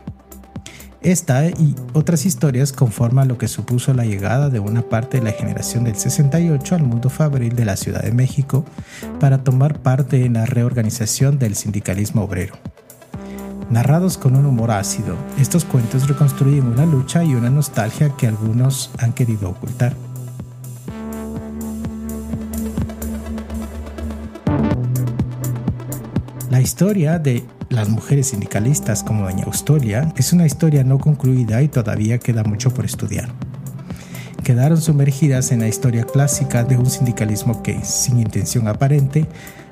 Esta 1.01 1.45
y 1.45 1.75
otras 1.93 2.25
historias 2.25 2.71
conforman 2.71 3.27
lo 3.27 3.37
que 3.37 3.49
supuso 3.49 3.93
la 3.93 4.05
llegada 4.05 4.49
de 4.49 4.59
una 4.59 4.81
parte 4.81 5.19
de 5.19 5.25
la 5.25 5.33
generación 5.33 5.83
del 5.83 5.95
68 5.95 6.75
al 6.75 6.83
mundo 6.83 7.09
fabril 7.09 7.55
de 7.55 7.65
la 7.65 7.75
Ciudad 7.75 8.01
de 8.01 8.11
México 8.11 8.65
para 9.19 9.43
tomar 9.43 9.79
parte 9.79 10.25
en 10.25 10.33
la 10.33 10.45
reorganización 10.45 11.37
del 11.37 11.55
sindicalismo 11.55 12.23
obrero. 12.23 12.55
Narrados 13.69 14.19
con 14.19 14.35
un 14.35 14.45
humor 14.45 14.69
ácido, 14.69 15.17
estos 15.39 15.65
cuentos 15.65 16.07
reconstruyen 16.07 16.67
una 16.67 16.85
lucha 16.85 17.23
y 17.23 17.33
una 17.33 17.49
nostalgia 17.49 18.09
que 18.15 18.27
algunos 18.27 18.91
han 18.99 19.11
querido 19.11 19.49
ocultar. 19.49 19.95
La 26.51 26.61
historia 26.61 27.17
de 27.17 27.43
las 27.69 27.89
mujeres 27.89 28.27
sindicalistas 28.27 29.03
como 29.03 29.23
Doña 29.23 29.45
Austolia 29.45 30.13
es 30.15 30.31
una 30.31 30.45
historia 30.45 30.83
no 30.83 30.99
concluida 30.99 31.63
y 31.63 31.67
todavía 31.67 32.19
queda 32.19 32.43
mucho 32.43 32.71
por 32.71 32.85
estudiar. 32.85 33.29
Quedaron 34.43 34.79
sumergidas 34.79 35.51
en 35.51 35.61
la 35.61 35.67
historia 35.67 36.03
clásica 36.03 36.63
de 36.63 36.77
un 36.77 36.85
sindicalismo 36.85 37.63
que, 37.63 37.83
sin 37.83 38.19
intención 38.19 38.67
aparente, 38.67 39.25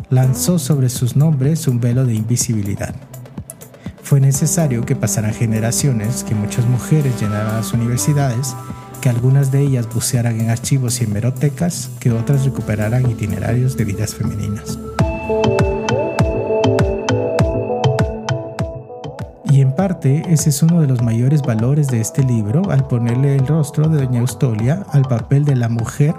lanzó 0.09 0.57
sobre 0.57 0.89
sus 0.89 1.15
nombres 1.15 1.67
un 1.67 1.79
velo 1.79 2.05
de 2.07 2.15
invisibilidad 2.15 2.95
fue 4.13 4.21
necesario 4.21 4.85
que 4.85 4.95
pasaran 4.95 5.33
generaciones, 5.33 6.23
que 6.23 6.35
muchas 6.35 6.67
mujeres 6.67 7.19
llenaran 7.19 7.55
las 7.55 7.73
universidades 7.73 8.55
que 9.01 9.09
algunas 9.09 9.51
de 9.51 9.61
ellas 9.61 9.91
bucearan 9.91 10.39
en 10.39 10.51
archivos 10.51 11.01
y 11.01 11.05
hemerotecas, 11.05 11.89
que 11.99 12.11
otras 12.11 12.45
recuperaran 12.45 13.09
itinerarios 13.09 13.75
de 13.75 13.85
vidas 13.85 14.13
femeninas. 14.13 14.77
Y 19.49 19.61
en 19.61 19.73
parte 19.75 20.21
ese 20.27 20.51
es 20.51 20.61
uno 20.61 20.79
de 20.79 20.85
los 20.85 21.01
mayores 21.01 21.41
valores 21.41 21.87
de 21.87 21.99
este 21.99 22.21
libro 22.21 22.69
al 22.69 22.85
ponerle 22.85 23.35
el 23.35 23.47
rostro 23.47 23.89
de 23.89 24.05
doña 24.05 24.19
Eustolia 24.19 24.85
al 24.91 25.01
papel 25.05 25.43
de 25.43 25.55
la 25.55 25.69
mujer 25.69 26.13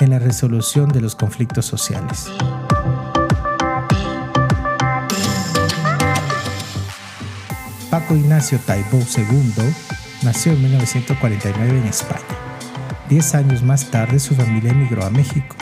en 0.00 0.08
la 0.08 0.18
resolución 0.18 0.88
de 0.88 1.02
los 1.02 1.14
conflictos 1.14 1.66
sociales. 1.66 2.26
Paco 8.04 8.16
Ignacio 8.16 8.58
Taibo 8.66 8.98
II 8.98 9.54
nació 10.24 10.52
en 10.52 10.60
1949 10.60 11.78
en 11.78 11.86
España. 11.86 12.20
Diez 13.08 13.34
años 13.34 13.62
más 13.62 13.90
tarde 13.90 14.18
su 14.18 14.34
familia 14.34 14.72
emigró 14.72 15.06
a 15.06 15.08
México. 15.08 15.56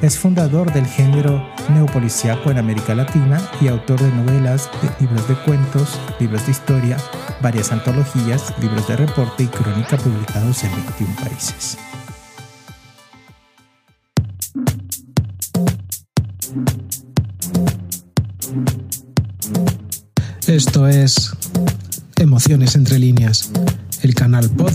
Es 0.00 0.18
fundador 0.18 0.72
del 0.72 0.86
género 0.86 1.48
neopoliciaco 1.72 2.50
en 2.50 2.58
América 2.58 2.96
Latina 2.96 3.40
y 3.60 3.68
autor 3.68 4.00
de 4.00 4.10
novelas, 4.10 4.68
libros 4.98 5.28
de 5.28 5.36
cuentos, 5.36 6.00
libros 6.18 6.44
de 6.46 6.50
historia, 6.50 6.96
varias 7.40 7.70
antologías, 7.70 8.52
libros 8.60 8.88
de 8.88 8.96
reporte 8.96 9.44
y 9.44 9.46
crónica 9.46 9.96
publicados 9.98 10.64
en 10.64 10.72
21 10.72 11.14
países. 11.14 11.78
Esto 20.48 20.88
es 20.88 21.32
Entre 22.48 22.98
líneas, 22.98 23.50
el 24.02 24.14
canal 24.14 24.50
pod 24.50 24.72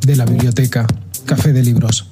de 0.00 0.16
la 0.16 0.24
biblioteca 0.24 0.84
Café 1.24 1.52
de 1.52 1.62
Libros. 1.62 2.08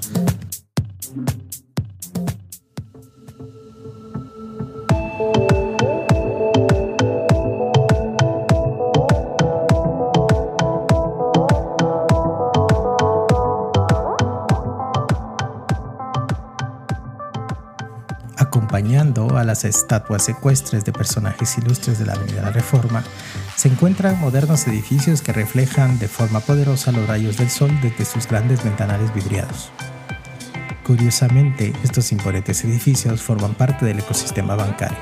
acompañando 18.73 19.37
a 19.37 19.45
las 19.45 19.65
estatuas 19.65 20.29
ecuestres 20.29 20.85
de 20.85 20.93
personajes 20.93 21.59
ilustres 21.59 21.99
de 21.99 22.07
la 22.07 22.15
Avenida 22.15 22.51
Reforma, 22.51 23.03
se 23.63 23.69
encuentran 23.69 24.19
modernos 24.19 24.67
edificios 24.67 25.23
que 25.23 25.33
reflejan 25.33 25.97
de 26.01 26.09
forma 26.09 26.41
poderosa 26.41 26.91
los 26.91 27.07
rayos 27.07 27.37
del 27.37 27.49
sol 27.49 27.71
desde 27.81 28.05
sus 28.05 28.27
grandes 28.27 28.65
ventanales 28.65 29.15
vidriados. 29.15 29.71
Curiosamente, 30.83 31.73
estos 31.85 32.11
imponentes 32.11 32.65
edificios 32.65 33.23
forman 33.23 33.55
parte 33.55 33.87
del 33.87 34.01
ecosistema 34.01 34.57
bancario 34.57 34.99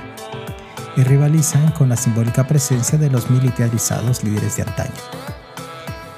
y 0.95 1.05
rivalizan 1.05 1.71
con 1.71 1.89
la 1.89 1.97
simbólica 1.97 2.47
presencia 2.47 2.99
de 2.99 3.09
los 3.09 3.31
militarizados 3.31 4.23
líderes 4.25 4.59
de 4.59 4.65
antaño. 4.65 5.01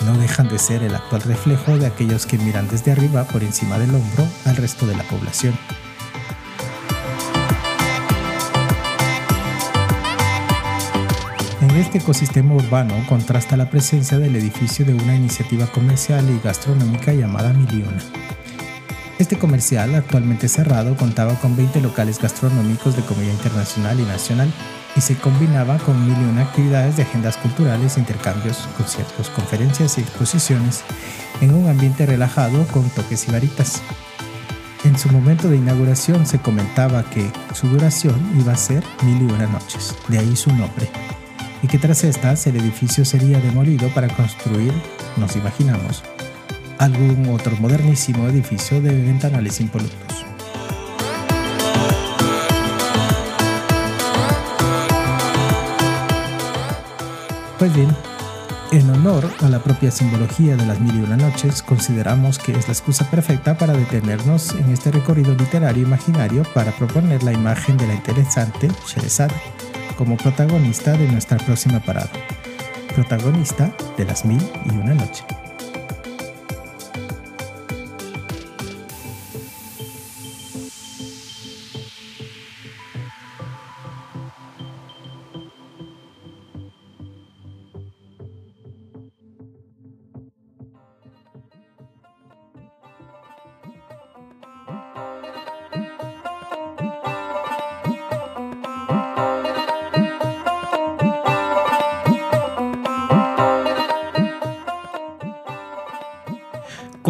No 0.05 0.19
dejan 0.19 0.49
de 0.49 0.59
ser 0.59 0.83
el 0.83 0.97
actual 0.97 1.23
reflejo 1.23 1.79
de 1.79 1.87
aquellos 1.87 2.27
que 2.27 2.39
miran 2.39 2.67
desde 2.67 2.91
arriba 2.91 3.23
por 3.23 3.45
encima 3.45 3.79
del 3.79 3.95
hombro 3.95 4.27
al 4.47 4.57
resto 4.57 4.85
de 4.85 4.97
la 4.97 5.05
población 5.05 5.57
En 11.73 11.79
este 11.79 11.97
ecosistema 11.97 12.52
urbano 12.52 12.95
contrasta 13.09 13.57
la 13.57 13.71
presencia 13.71 14.19
del 14.19 14.37
edificio 14.37 14.85
de 14.85 14.93
una 14.93 15.17
iniciativa 15.17 15.67
comercial 15.67 16.29
y 16.29 16.38
gastronómica 16.47 17.14
llamada 17.14 17.55
Miliona. 17.55 18.02
Este 19.19 19.38
comercial, 19.38 19.95
actualmente 19.95 20.49
cerrado, 20.49 20.99
contaba 20.99 21.35
con 21.37 21.57
20 21.57 21.80
locales 21.80 22.21
gastronómicos 22.21 22.95
de 22.95 23.02
comida 23.04 23.32
internacional 23.32 23.99
y 23.99 24.02
nacional 24.02 24.52
y 24.97 25.00
se 25.00 25.17
combinaba 25.17 25.78
con 25.78 25.99
mil 26.04 26.15
y 26.21 26.30
una 26.30 26.43
actividades 26.43 26.99
de 26.99 27.04
agendas 27.04 27.39
culturales, 27.39 27.97
intercambios, 27.97 28.69
conciertos, 28.76 29.30
conferencias 29.30 29.97
y 29.97 30.02
exposiciones 30.02 30.82
en 31.41 31.54
un 31.54 31.71
ambiente 31.71 32.04
relajado 32.04 32.67
con 32.67 32.87
toques 32.91 33.26
y 33.28 33.32
varitas. 33.32 33.80
En 34.85 34.99
su 34.99 35.08
momento 35.08 35.49
de 35.49 35.56
inauguración 35.56 36.26
se 36.26 36.39
comentaba 36.39 37.02
que 37.04 37.32
su 37.54 37.67
duración 37.69 38.21
iba 38.39 38.52
a 38.52 38.56
ser 38.58 38.85
mil 39.04 39.23
y 39.23 39.32
una 39.32 39.47
noches, 39.47 39.97
de 40.08 40.19
ahí 40.19 40.37
su 40.37 40.54
nombre 40.54 40.91
y 41.63 41.69
que 41.69 41.79
tras 41.79 42.05
estas 42.05 42.47
el 42.47 42.57
edificio 42.57 43.05
sería 43.05 43.41
demolido 43.41 43.89
para 43.95 44.09
construir, 44.09 44.73
nos 45.17 45.37
imaginamos, 45.37 46.03
algún 46.79 47.29
otro 47.33 47.57
modernísimo 47.57 48.27
edificio 48.27 48.81
de 48.81 48.91
ventanales 48.91 49.61
impolutos. 49.61 50.27
Pues 57.59 57.73
bien, 57.77 57.95
en 58.73 58.91
honor 58.91 59.31
a 59.41 59.49
la 59.49 59.63
propia 59.63 59.93
simbología 59.93 60.57
de 60.57 60.67
las 60.67 60.81
mil 60.81 60.97
y 60.97 61.01
una 61.01 61.17
noches, 61.17 61.63
consideramos 61.63 62.41
que 62.41 62.51
es 62.51 62.67
la 62.67 62.73
excusa 62.73 63.09
perfecta 63.09 63.57
para 63.57 63.73
detenernos 63.73 64.51
en 64.57 64.73
este 64.73 64.91
recorrido 64.91 65.33
literario 65.37 65.85
imaginario 65.85 66.43
para 66.55 66.73
proponer 66.73 67.23
la 67.23 67.33
imagen 67.33 67.77
de 67.77 67.87
la 67.87 67.95
interesante 67.95 68.69
Sherezade 68.85 69.62
como 70.02 70.17
protagonista 70.17 70.97
de 70.97 71.06
nuestra 71.06 71.36
próxima 71.36 71.78
parada, 71.78 72.10
protagonista 72.93 73.73
de 73.97 74.04
las 74.04 74.25
mil 74.25 74.43
y 74.67 74.71
una 74.71 74.95
noche. 74.95 75.23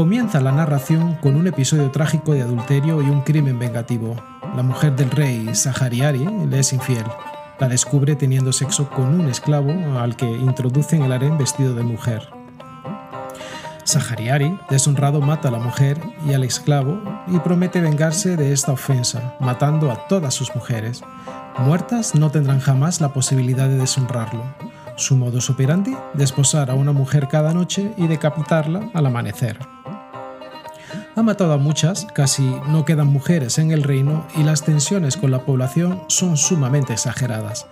Comienza 0.03 0.41
la 0.41 0.51
narración 0.51 1.15
con 1.23 1.37
un 1.37 1.47
episodio 1.47 1.93
trágico 1.93 2.33
de 2.33 2.43
adulterio 2.43 3.01
y 3.01 3.09
un 3.09 3.21
crimen 3.21 3.61
vengativo. 3.61 4.17
La 4.57 4.65
mujer 4.65 4.97
del 4.97 5.13
rey, 5.13 5.55
Sahariari, 5.55 6.27
le 6.49 6.59
es 6.59 6.73
infiel. 6.73 7.05
La 7.61 7.69
descubre 7.69 8.17
teniendo 8.17 8.53
sexo 8.53 8.91
con 8.91 9.21
un 9.21 9.29
esclavo 9.29 9.71
al 10.01 10.17
que 10.17 10.27
introduce 10.27 10.97
en 10.97 11.05
el 11.05 11.13
harén 11.13 11.39
vestido 11.39 11.77
de 11.77 11.85
mujer. 11.85 12.29
Sahariari, 13.85 14.59
deshonrado, 14.69 15.21
mata 15.21 15.47
a 15.47 15.53
la 15.53 15.61
mujer 15.61 16.01
y 16.27 16.33
al 16.33 16.43
esclavo 16.43 17.01
y 17.29 17.39
promete 17.39 17.81
vengarse 17.81 18.37
de 18.37 18.53
esta 18.53 18.73
ofensa, 18.73 19.37
matando 19.39 19.89
a 19.93 20.09
todas 20.09 20.35
sus 20.35 20.53
mujeres. 20.53 21.05
Muertas 21.59 22.17
no 22.17 22.29
tendrán 22.33 22.59
jamás 22.59 23.01
la 23.01 23.13
posibilidad 23.13 23.69
de 23.69 23.79
deshonrarlo. 23.79 24.43
Su 24.97 25.17
modus 25.17 25.49
operandi, 25.49 25.97
desposar 26.15 26.73
a 26.73 26.75
una 26.75 26.91
mujer 26.91 27.29
cada 27.29 27.55
noche 27.55 27.95
y 27.97 28.09
decapitarla 28.09 28.91
al 28.95 29.07
amanecer. 29.07 29.61
Ha 31.15 31.23
matado 31.23 31.53
a 31.53 31.59
muchas, 31.59 32.07
casi 32.15 32.43
no 32.69 32.87
quedan 32.87 33.09
mujeres 33.09 33.59
en 33.59 33.71
el 33.71 33.83
reino 33.83 34.27
y 34.35 34.45
las 34.45 34.63
tensiones 34.63 35.19
con 35.19 35.31
la 35.31 35.45
población 35.45 36.01
son 36.09 36.39
sumamente 36.39 36.95
exageradas, 36.95 37.67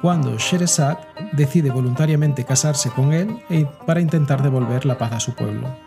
cuando 0.00 0.38
Sherezad 0.38 0.96
decide 1.32 1.70
voluntariamente 1.70 2.44
casarse 2.44 2.88
con 2.90 3.12
él 3.12 3.44
e 3.50 3.66
para 3.84 4.00
intentar 4.00 4.42
devolver 4.42 4.86
la 4.86 4.96
paz 4.96 5.12
a 5.12 5.20
su 5.20 5.34
pueblo. 5.34 5.85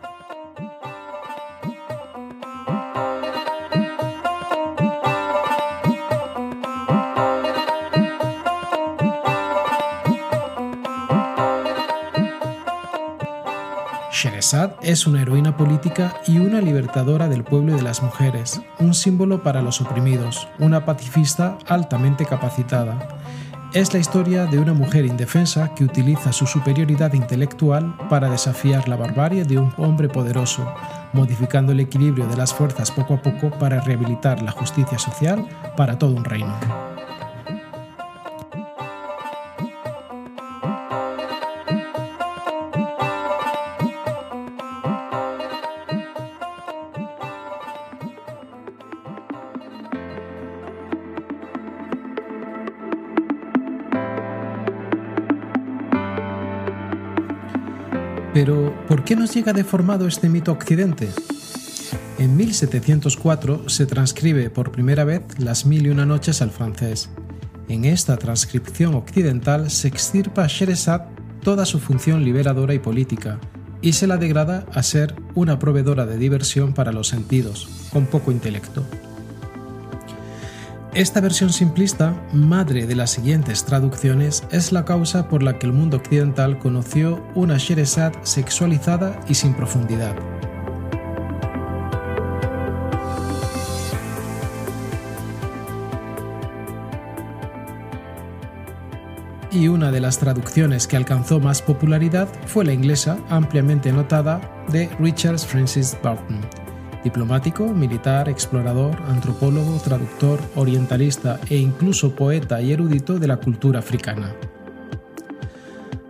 Sherazad 14.50 14.78
es 14.82 15.06
una 15.06 15.22
heroína 15.22 15.56
política 15.56 16.16
y 16.26 16.40
una 16.40 16.60
libertadora 16.60 17.28
del 17.28 17.44
pueblo 17.44 17.74
y 17.74 17.76
de 17.76 17.84
las 17.84 18.02
mujeres, 18.02 18.60
un 18.80 18.96
símbolo 18.96 19.44
para 19.44 19.62
los 19.62 19.80
oprimidos, 19.80 20.48
una 20.58 20.86
pacifista 20.86 21.60
altamente 21.68 22.26
capacitada. 22.26 23.20
Es 23.74 23.94
la 23.94 24.00
historia 24.00 24.48
de 24.48 24.58
una 24.58 24.74
mujer 24.74 25.06
indefensa 25.06 25.76
que 25.76 25.84
utiliza 25.84 26.34
su 26.34 26.48
superioridad 26.48 27.14
intelectual 27.14 27.96
para 28.10 28.28
desafiar 28.28 28.90
la 28.90 28.96
barbarie 28.96 29.44
de 29.44 29.60
un 29.60 29.72
hombre 29.78 30.10
poderoso, 30.10 30.68
modificando 31.14 31.72
el 31.72 31.82
equilibrio 31.82 32.26
de 32.26 32.38
las 32.38 32.52
fuerzas 32.52 32.90
poco 32.90 33.14
a 33.14 33.22
poco 33.22 33.52
para 33.52 33.82
rehabilitar 33.82 34.42
la 34.42 34.52
justicia 34.52 34.98
social 34.98 35.48
para 35.78 36.00
todo 36.00 36.16
un 36.16 36.26
reino. 36.26 36.89
Pero, 58.34 58.74
¿por 58.88 59.04
qué 59.04 59.16
nos 59.16 59.34
llega 59.34 59.54
deformado 59.54 60.08
este 60.08 60.30
mito 60.30 60.52
occidente? 60.52 61.10
En 62.20 62.36
1704 62.38 63.70
se 63.70 63.86
transcribe 63.86 64.50
por 64.50 64.72
primera 64.72 65.04
vez 65.04 65.22
Las 65.40 65.66
Mil 65.66 65.88
y 65.88 65.90
Una 65.90 66.06
Noches 66.06 66.42
al 66.42 66.52
francés. 66.52 67.10
En 67.70 67.86
esta 67.86 68.18
transcripción 68.18 68.94
occidental 68.94 69.72
se 69.72 69.88
extirpa 69.88 70.44
a 70.44 70.48
Sherazade 70.48 71.06
toda 71.42 71.66
su 71.66 71.80
función 71.80 72.24
liberadora 72.24 72.74
y 72.74 72.80
política, 72.80 73.40
y 73.82 73.94
se 73.94 74.08
la 74.08 74.18
degrada 74.18 74.66
a 74.74 74.84
ser 74.84 75.16
una 75.36 75.58
proveedora 75.58 76.06
de 76.06 76.18
diversión 76.18 76.74
para 76.74 76.92
los 76.92 77.08
sentidos, 77.08 77.70
con 77.92 78.06
poco 78.06 78.32
intelecto. 78.32 78.86
Esta 80.94 81.22
versión 81.22 81.54
simplista, 81.54 82.20
madre 82.34 82.88
de 82.88 82.96
las 82.96 83.12
siguientes 83.12 83.64
traducciones, 83.64 84.44
es 84.52 84.72
la 84.72 84.86
causa 84.86 85.28
por 85.30 85.44
la 85.44 85.60
que 85.60 85.68
el 85.68 85.74
mundo 85.74 85.98
occidental 85.98 86.58
conoció 86.58 87.24
una 87.36 87.58
Sherazade 87.58 88.18
sexualizada 88.24 89.20
y 89.28 89.36
sin 89.36 89.54
profundidad. 89.54 90.16
y 99.52 99.68
una 99.68 99.92
de 99.92 100.00
las 100.00 100.20
traducciones 100.20 100.88
que 100.88 100.96
alcanzó 100.96 101.40
más 101.40 101.62
popularidad 101.62 102.28
fue 102.46 102.66
la 102.66 102.74
inglesa, 102.74 103.18
ampliamente 103.30 103.92
notada, 103.92 104.40
de 104.70 104.90
Richard 105.00 105.40
Francis 105.40 105.98
Barton, 106.04 106.40
diplomático, 107.10 107.74
militar, 107.74 108.30
explorador, 108.30 108.96
antropólogo, 109.08 109.80
traductor, 109.80 110.40
orientalista 110.56 111.40
e 111.50 111.58
incluso 111.58 112.16
poeta 112.16 112.62
y 112.62 112.72
erudito 112.72 113.18
de 113.18 113.28
la 113.28 113.38
cultura 113.38 113.80
africana. 113.80 114.36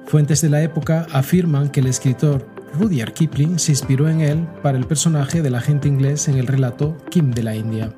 Fuentes 0.05 0.41
de 0.41 0.49
la 0.49 0.62
época 0.62 1.07
afirman 1.13 1.69
que 1.69 1.79
el 1.79 1.88
escritor 1.88 2.45
Rudyard 2.77 3.13
Kipling 3.13 3.59
se 3.59 3.71
inspiró 3.71 4.09
en 4.09 4.19
él 4.19 4.47
para 4.62 4.77
el 4.77 4.85
personaje 4.85 5.41
del 5.41 5.55
agente 5.55 5.88
inglés 5.88 6.27
en 6.27 6.38
el 6.38 6.47
relato 6.47 6.97
Kim 7.09 7.31
de 7.31 7.43
la 7.43 7.55
India. 7.55 7.93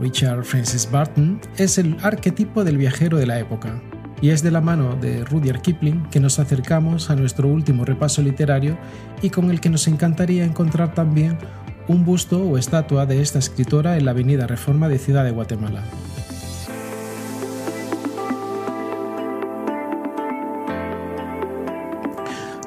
Richard 0.00 0.44
Francis 0.44 0.88
Barton 0.90 1.40
es 1.58 1.76
el 1.76 1.96
arquetipo 2.02 2.64
del 2.64 2.78
viajero 2.78 3.18
de 3.18 3.26
la 3.26 3.38
época, 3.38 3.80
y 4.24 4.30
es 4.30 4.42
de 4.42 4.50
la 4.50 4.62
mano 4.62 4.96
de 4.96 5.22
Rudyard 5.24 5.60
Kipling 5.60 6.08
que 6.10 6.18
nos 6.18 6.38
acercamos 6.38 7.10
a 7.10 7.16
nuestro 7.16 7.46
último 7.48 7.84
repaso 7.84 8.22
literario 8.22 8.78
y 9.20 9.28
con 9.28 9.50
el 9.50 9.60
que 9.60 9.68
nos 9.68 9.86
encantaría 9.86 10.44
encontrar 10.44 10.94
también 10.94 11.36
un 11.88 12.04
busto 12.04 12.42
o 12.42 12.58
estatua 12.58 13.06
de 13.06 13.20
esta 13.20 13.38
escritora 13.38 13.96
en 13.96 14.04
la 14.04 14.12
Avenida 14.12 14.46
Reforma 14.46 14.88
de 14.88 14.98
Ciudad 14.98 15.24
de 15.24 15.30
Guatemala. 15.30 15.84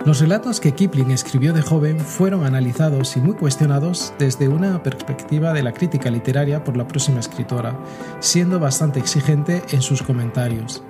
Los 0.06 0.21
relatos 0.21 0.62
que 0.62 0.71
Kipling 0.71 1.12
escribió 1.12 1.51
de 1.51 1.62
joven 1.62 1.99
fueron 1.99 2.45
analizados 2.45 3.17
y 3.17 3.19
muy 3.19 3.34
cuestionados 3.34 4.13
desde 4.17 4.47
una 4.47 4.82
perspectiva 4.82 5.51
de 5.51 5.63
la 5.63 5.73
crítica 5.73 6.10
literaria 6.10 6.63
por 6.63 6.77
la 6.77 6.88
próxima 6.88 7.19
escritora, 7.19 7.77
siendo 8.21 8.58
bastante 8.58 8.99
exigente 8.99 9.63
en 9.71 9.82
sus 9.82 10.01
comentarios. 10.01 10.82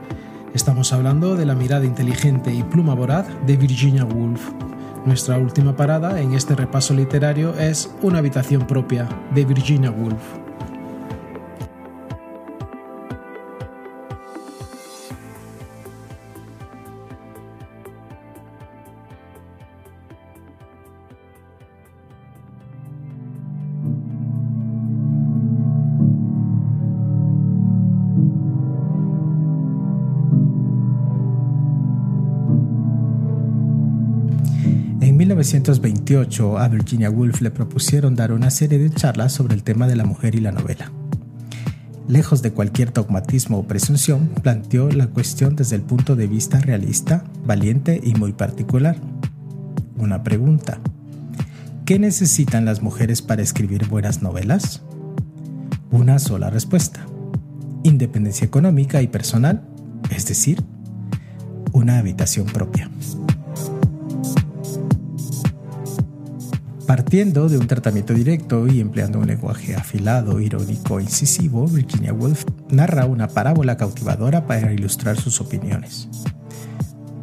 Estamos 0.53 0.93
hablando 0.93 1.35
de 1.35 1.47
la 1.47 1.55
mirada 1.55 1.85
inteligente 1.85 2.53
y 2.53 2.61
pluma 2.61 2.93
voraz 2.93 3.25
de 3.47 3.57
Virginia 3.57 4.05
Woolf. 4.05 4.66
Nuestra 5.05 5.37
última 5.37 5.75
parada 5.75 6.21
en 6.21 6.33
este 6.33 6.55
repaso 6.55 6.93
literario 6.93 7.53
es 7.57 7.89
Una 8.01 8.19
habitación 8.19 8.67
propia 8.67 9.07
de 9.33 9.45
Virginia 9.45 9.91
Woolf. 9.91 10.46
1928 35.47 36.57
a 36.57 36.67
Virginia 36.67 37.09
Woolf 37.09 37.39
le 37.39 37.51
propusieron 37.51 38.15
dar 38.15 38.33
una 38.33 38.51
serie 38.51 38.79
de 38.79 38.89
charlas 38.89 39.31
sobre 39.31 39.55
el 39.55 39.63
tema 39.63 39.87
de 39.87 39.95
la 39.95 40.03
mujer 40.03 40.35
y 40.35 40.41
la 40.41 40.51
novela. 40.51 40.91
Lejos 42.09 42.41
de 42.41 42.51
cualquier 42.51 42.91
dogmatismo 42.91 43.59
o 43.59 43.63
presunción, 43.63 44.27
planteó 44.43 44.89
la 44.91 45.07
cuestión 45.07 45.55
desde 45.55 45.77
el 45.77 45.83
punto 45.83 46.17
de 46.17 46.27
vista 46.27 46.59
realista, 46.59 47.23
valiente 47.45 48.01
y 48.03 48.13
muy 48.15 48.33
particular. 48.33 48.97
Una 49.95 50.21
pregunta. 50.21 50.81
¿Qué 51.85 51.97
necesitan 51.97 52.65
las 52.65 52.81
mujeres 52.81 53.21
para 53.21 53.41
escribir 53.41 53.87
buenas 53.87 54.21
novelas? 54.21 54.81
Una 55.91 56.19
sola 56.19 56.49
respuesta. 56.49 57.05
Independencia 57.83 58.43
económica 58.43 59.01
y 59.01 59.07
personal, 59.07 59.63
es 60.13 60.27
decir, 60.27 60.61
una 61.71 61.99
habitación 61.99 62.47
propia. 62.47 62.89
Partiendo 66.87 67.49
de 67.49 67.57
un 67.57 67.67
tratamiento 67.67 68.13
directo 68.13 68.65
y 68.65 68.79
empleando 68.79 69.19
un 69.19 69.27
lenguaje 69.27 69.75
afilado, 69.75 70.39
irónico 70.39 70.99
e 70.99 71.03
incisivo, 71.03 71.67
Virginia 71.67 72.13
Woolf 72.13 72.45
narra 72.69 73.05
una 73.05 73.27
parábola 73.27 73.75
cautivadora 73.75 74.47
para 74.47 74.71
ilustrar 74.71 75.19
sus 75.19 75.41
opiniones. 75.41 76.07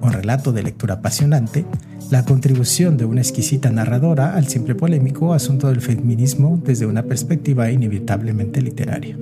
Un 0.03 0.12
relato 0.12 0.53
de 0.53 0.64
lectura 0.64 0.96
apasionante, 0.96 1.64
la 2.11 2.27
contribución 2.27 2.98
de 2.98 3.07
una 3.07 3.22
exquisita 3.22 3.70
narradora 3.70 4.35
al 4.35 4.48
siempre 4.48 4.74
polémico 4.74 5.33
asunto 5.33 5.68
del 5.68 5.81
feminismo 5.81 6.61
desde 6.62 6.85
una 6.85 7.05
perspectiva 7.05 7.70
inevitablemente 7.70 8.61
literaria. 8.61 9.16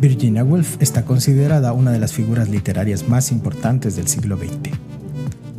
Virginia 0.00 0.42
Woolf 0.42 0.80
está 0.80 1.04
considerada 1.04 1.74
una 1.74 1.92
de 1.92 1.98
las 1.98 2.14
figuras 2.14 2.48
literarias 2.48 3.06
más 3.06 3.30
importantes 3.30 3.94
del 3.94 4.08
siglo 4.08 4.38
XX 4.38 4.91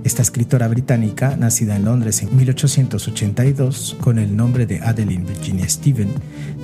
esta 0.04 0.22
escritora 0.22 0.68
británica, 0.68 1.38
nacida 1.38 1.76
en 1.76 1.86
Londres 1.86 2.22
en 2.24 2.36
1882 2.36 3.98
con 4.02 4.20
el 4.20 4.36
nombre 4.36 4.66
de 4.66 4.80
Adeline 4.80 5.26
Virginia 5.26 5.68
Stephen, 5.68 6.10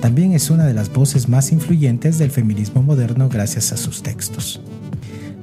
también 0.01 0.33
es 0.33 0.49
una 0.49 0.65
de 0.65 0.73
las 0.73 0.91
voces 0.91 1.29
más 1.29 1.51
influyentes 1.51 2.17
del 2.17 2.31
feminismo 2.31 2.83
moderno 2.83 3.29
gracias 3.29 3.71
a 3.71 3.77
sus 3.77 4.03
textos. 4.03 4.61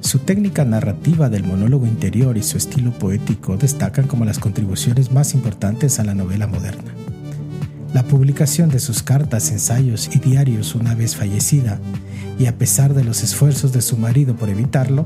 Su 0.01 0.19
técnica 0.19 0.63
narrativa 0.63 1.29
del 1.29 1.43
monólogo 1.43 1.85
interior 1.87 2.37
y 2.37 2.43
su 2.43 2.57
estilo 2.57 2.91
poético 2.91 3.57
destacan 3.57 4.07
como 4.07 4.25
las 4.25 4.39
contribuciones 4.39 5.11
más 5.11 5.33
importantes 5.33 5.99
a 5.99 6.03
la 6.03 6.13
novela 6.13 6.47
moderna. 6.47 6.96
La 7.93 8.03
publicación 8.03 8.69
de 8.69 8.79
sus 8.79 9.01
cartas, 9.01 9.51
ensayos 9.51 10.09
y 10.13 10.19
diarios 10.19 10.75
una 10.75 10.93
vez 10.93 11.15
fallecida, 11.15 11.79
y 12.37 12.45
a 12.45 12.57
pesar 12.57 12.93
de 12.93 13.03
los 13.03 13.23
esfuerzos 13.23 13.71
de 13.71 13.81
su 13.81 13.97
marido 13.97 14.35
por 14.35 14.49
evitarlo, 14.49 15.05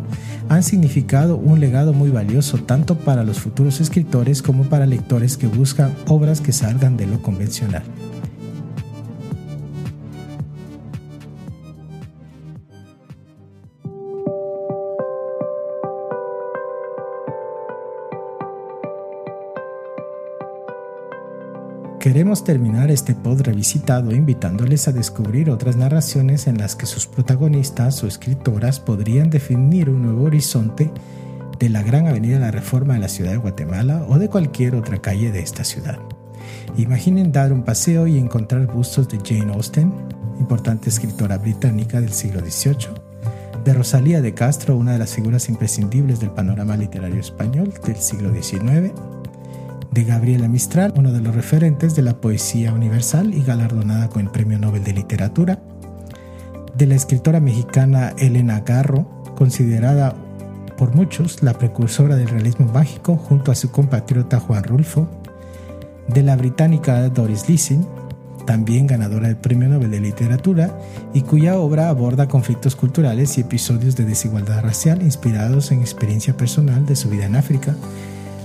han 0.50 0.64
significado 0.64 1.38
un 1.38 1.60
legado 1.60 1.94
muy 1.94 2.10
valioso 2.10 2.58
tanto 2.58 2.98
para 2.98 3.24
los 3.24 3.40
futuros 3.40 3.80
escritores 3.80 4.42
como 4.42 4.64
para 4.66 4.86
lectores 4.86 5.38
que 5.38 5.48
buscan 5.48 5.96
obras 6.08 6.42
que 6.42 6.52
salgan 6.52 6.98
de 6.98 7.08
lo 7.08 7.22
convencional. 7.22 7.84
Queremos 22.32 22.46
terminar 22.46 22.92
este 22.92 23.14
pod 23.14 23.42
revisitado 23.42 24.16
invitándoles 24.16 24.88
a 24.88 24.94
descubrir 24.94 25.50
otras 25.50 25.76
narraciones 25.76 26.48
en 26.48 26.60
las 26.60 26.78
que 26.78 26.86
sus 26.86 27.06
protagonistas 27.06 28.02
o 28.06 28.08
escritoras 28.08 28.80
podrían 28.80 29.30
definir 29.30 29.90
un 29.90 30.04
nuevo 30.04 30.24
horizonte 30.24 30.92
de 31.60 31.68
la 31.68 31.84
gran 31.84 32.08
avenida 32.08 32.36
de 32.36 32.40
la 32.40 32.52
Reforma 32.52 32.94
de 32.94 33.02
la 33.02 33.10
ciudad 33.10 33.32
de 33.32 33.38
Guatemala 33.38 34.06
o 34.08 34.18
de 34.18 34.30
cualquier 34.30 34.76
otra 34.76 35.02
calle 35.02 35.34
de 35.34 35.42
esta 35.42 35.66
ciudad. 35.66 36.00
Imaginen 36.78 37.34
dar 37.34 37.52
un 37.52 37.64
paseo 37.64 38.08
y 38.08 38.18
encontrar 38.18 38.66
bustos 38.68 39.10
de 39.10 39.20
Jane 39.20 39.52
Austen, 39.52 39.92
importante 40.40 40.88
escritora 40.88 41.38
británica 41.38 42.00
del 42.00 42.14
siglo 42.14 42.40
XVIII, 42.40 42.94
de 43.66 43.74
Rosalía 43.74 44.22
de 44.22 44.34
Castro, 44.34 44.78
una 44.78 44.94
de 44.94 45.00
las 45.00 45.14
figuras 45.14 45.50
imprescindibles 45.50 46.22
del 46.22 46.32
panorama 46.32 46.78
literario 46.78 47.20
español 47.20 47.74
del 47.86 47.98
siglo 47.98 48.34
XIX, 48.34 48.94
de 49.92 50.04
Gabriela 50.06 50.48
Mistral, 50.48 50.94
uno 50.96 51.12
de 51.12 51.22
los 51.22 51.36
referentes 51.36 51.96
de 51.96 52.02
la 52.02 52.16
poesía 52.16 52.74
universal 52.74 53.34
y 53.34 53.44
galardonada 53.44 54.10
con 54.10 54.22
el 54.22 54.32
Premio 54.32 54.58
Nobel 54.58 54.84
de 54.84 54.94
Literatura, 54.94 55.60
de 56.76 56.88
la 56.88 56.96
escritora 56.96 57.40
mexicana 57.40 58.14
Elena 58.18 58.62
Garro, 58.62 59.06
considerada 59.36 60.16
por 60.78 60.96
muchos 60.96 61.44
la 61.44 61.54
precursora 61.54 62.16
del 62.16 62.30
realismo 62.30 62.68
mágico 62.72 63.18
junto 63.18 63.52
a 63.52 63.56
su 63.56 63.72
compatriota 63.72 64.40
Juan 64.40 64.64
Rulfo, 64.64 65.08
de 66.08 66.24
la 66.24 66.36
británica 66.36 67.08
Doris 67.10 67.48
Lessing, 67.50 67.86
también 68.46 68.88
ganadora 68.88 69.28
del 69.28 69.38
Premio 69.38 69.70
Nobel 69.70 69.92
de 69.92 70.00
Literatura 70.00 70.76
y 71.14 71.22
cuya 71.22 71.60
obra 71.60 71.90
aborda 71.90 72.28
conflictos 72.28 72.76
culturales 72.76 73.38
y 73.38 73.42
episodios 73.42 73.96
de 73.96 74.06
desigualdad 74.06 74.64
racial 74.64 75.04
inspirados 75.04 75.72
en 75.72 75.82
experiencia 75.82 76.36
personal 76.36 76.86
de 76.86 76.96
su 76.96 77.10
vida 77.10 77.26
en 77.26 77.36
África, 77.36 77.76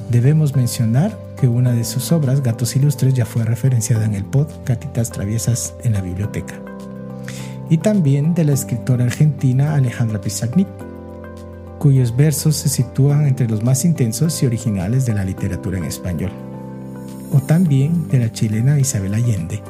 Debemos 0.09 0.55
mencionar 0.55 1.19
que 1.37 1.49
una 1.49 1.73
de 1.73 1.85
sus 1.85 2.13
obras, 2.13 2.43
Gatos 2.43 2.75
Ilustres, 2.77 3.15
ya 3.15 3.27
fue 3.27 3.45
referenciada 3.45 4.05
en 4.05 4.15
el 4.15 4.25
pod 4.25 4.49
Gatitas 4.65 5.11
Traviesas 5.11 5.75
en 5.85 5.93
la 5.93 6.01
biblioteca. 6.01 6.55
Y 7.69 7.79
también 7.79 8.35
de 8.35 8.45
la 8.45 8.53
escritora 8.53 9.05
argentina 9.05 9.75
Alejandra 9.75 10.21
Pizarnik, 10.21 10.69
cuyos 11.79 12.17
versos 12.17 12.57
se 12.57 12.69
sitúan 12.69 13.27
entre 13.27 13.49
los 13.49 13.63
más 13.63 13.85
intensos 13.85 14.43
y 14.43 14.47
originales 14.47 15.07
de 15.07 15.15
la 15.15 15.25
literatura 15.25 15.79
en 15.79 15.85
español. 15.85 16.31
O 17.33 17.41
también 17.41 18.09
de 18.09 18.21
la 18.21 18.33
chilena 18.33 18.79
Isabel 18.79 19.15
Allende, 19.15 19.63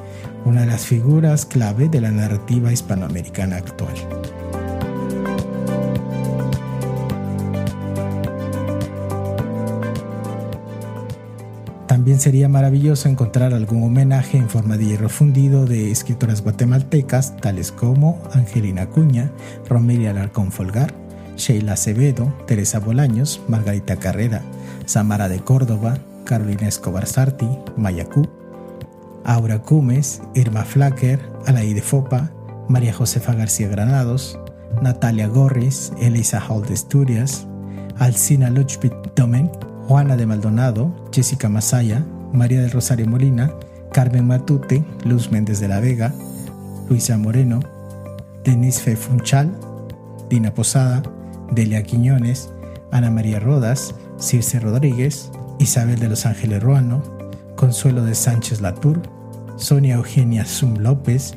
una 0.44 0.60
de 0.60 0.66
las 0.66 0.86
figuras 0.86 1.46
clave 1.46 1.88
de 1.88 2.00
la 2.00 2.10
narrativa 2.10 2.72
hispanoamericana 2.72 3.56
actual. 3.56 3.94
También 12.06 12.20
sería 12.20 12.48
maravilloso 12.48 13.08
encontrar 13.08 13.52
algún 13.52 13.82
homenaje 13.82 14.38
en 14.38 14.48
forma 14.48 14.76
de 14.76 14.86
hierro 14.86 15.08
fundido 15.08 15.66
de 15.66 15.90
escritoras 15.90 16.40
guatemaltecas 16.40 17.36
tales 17.38 17.72
como 17.72 18.22
Angelina 18.32 18.86
Cuña, 18.86 19.32
Romelia 19.68 20.10
Alarcón 20.10 20.52
Folgar, 20.52 20.94
Sheila 21.36 21.72
Acevedo, 21.72 22.32
Teresa 22.46 22.78
Bolaños, 22.78 23.40
Margarita 23.48 23.96
Carrera, 23.96 24.42
Samara 24.84 25.28
de 25.28 25.40
Córdoba, 25.40 25.98
Carolina 26.22 26.68
Escobar 26.68 27.06
Sarti, 27.06 27.48
Mayacú, 27.76 28.28
Aura 29.24 29.60
Cumes, 29.62 30.22
Irma 30.36 30.64
Flacker, 30.64 31.18
Alaide 31.44 31.82
Fopa, 31.82 32.30
María 32.68 32.92
Josefa 32.92 33.34
García 33.34 33.66
Granados, 33.66 34.38
Natalia 34.80 35.26
Gorris, 35.26 35.92
Elisa 36.00 36.40
Hall 36.40 36.64
de 36.66 36.74
Asturias, 36.74 37.48
Alcina 37.98 38.48
Luchpit 38.48 38.92
Domen, 39.16 39.50
Juana 39.86 40.16
de 40.16 40.26
Maldonado, 40.26 40.92
Jessica 41.12 41.48
Masaya, 41.48 42.04
María 42.32 42.60
del 42.60 42.72
Rosario 42.72 43.06
Molina, 43.06 43.52
Carmen 43.92 44.26
Matute, 44.26 44.84
Luz 45.04 45.30
Méndez 45.30 45.60
de 45.60 45.68
la 45.68 45.78
Vega, 45.78 46.12
Luisa 46.88 47.16
Moreno, 47.16 47.60
Denise 48.42 48.96
Funchal, 48.96 49.56
Dina 50.28 50.52
Posada, 50.52 51.04
Delia 51.52 51.84
Quiñones, 51.84 52.50
Ana 52.90 53.12
María 53.12 53.38
Rodas, 53.38 53.94
Circe 54.18 54.58
Rodríguez, 54.58 55.30
Isabel 55.60 56.00
de 56.00 56.08
los 56.08 56.26
Ángeles 56.26 56.62
Ruano, 56.62 57.02
Consuelo 57.54 58.02
de 58.04 58.16
Sánchez 58.16 58.60
Latour, 58.60 59.02
Sonia 59.56 59.94
Eugenia 59.94 60.44
Zum 60.44 60.78
López, 60.78 61.34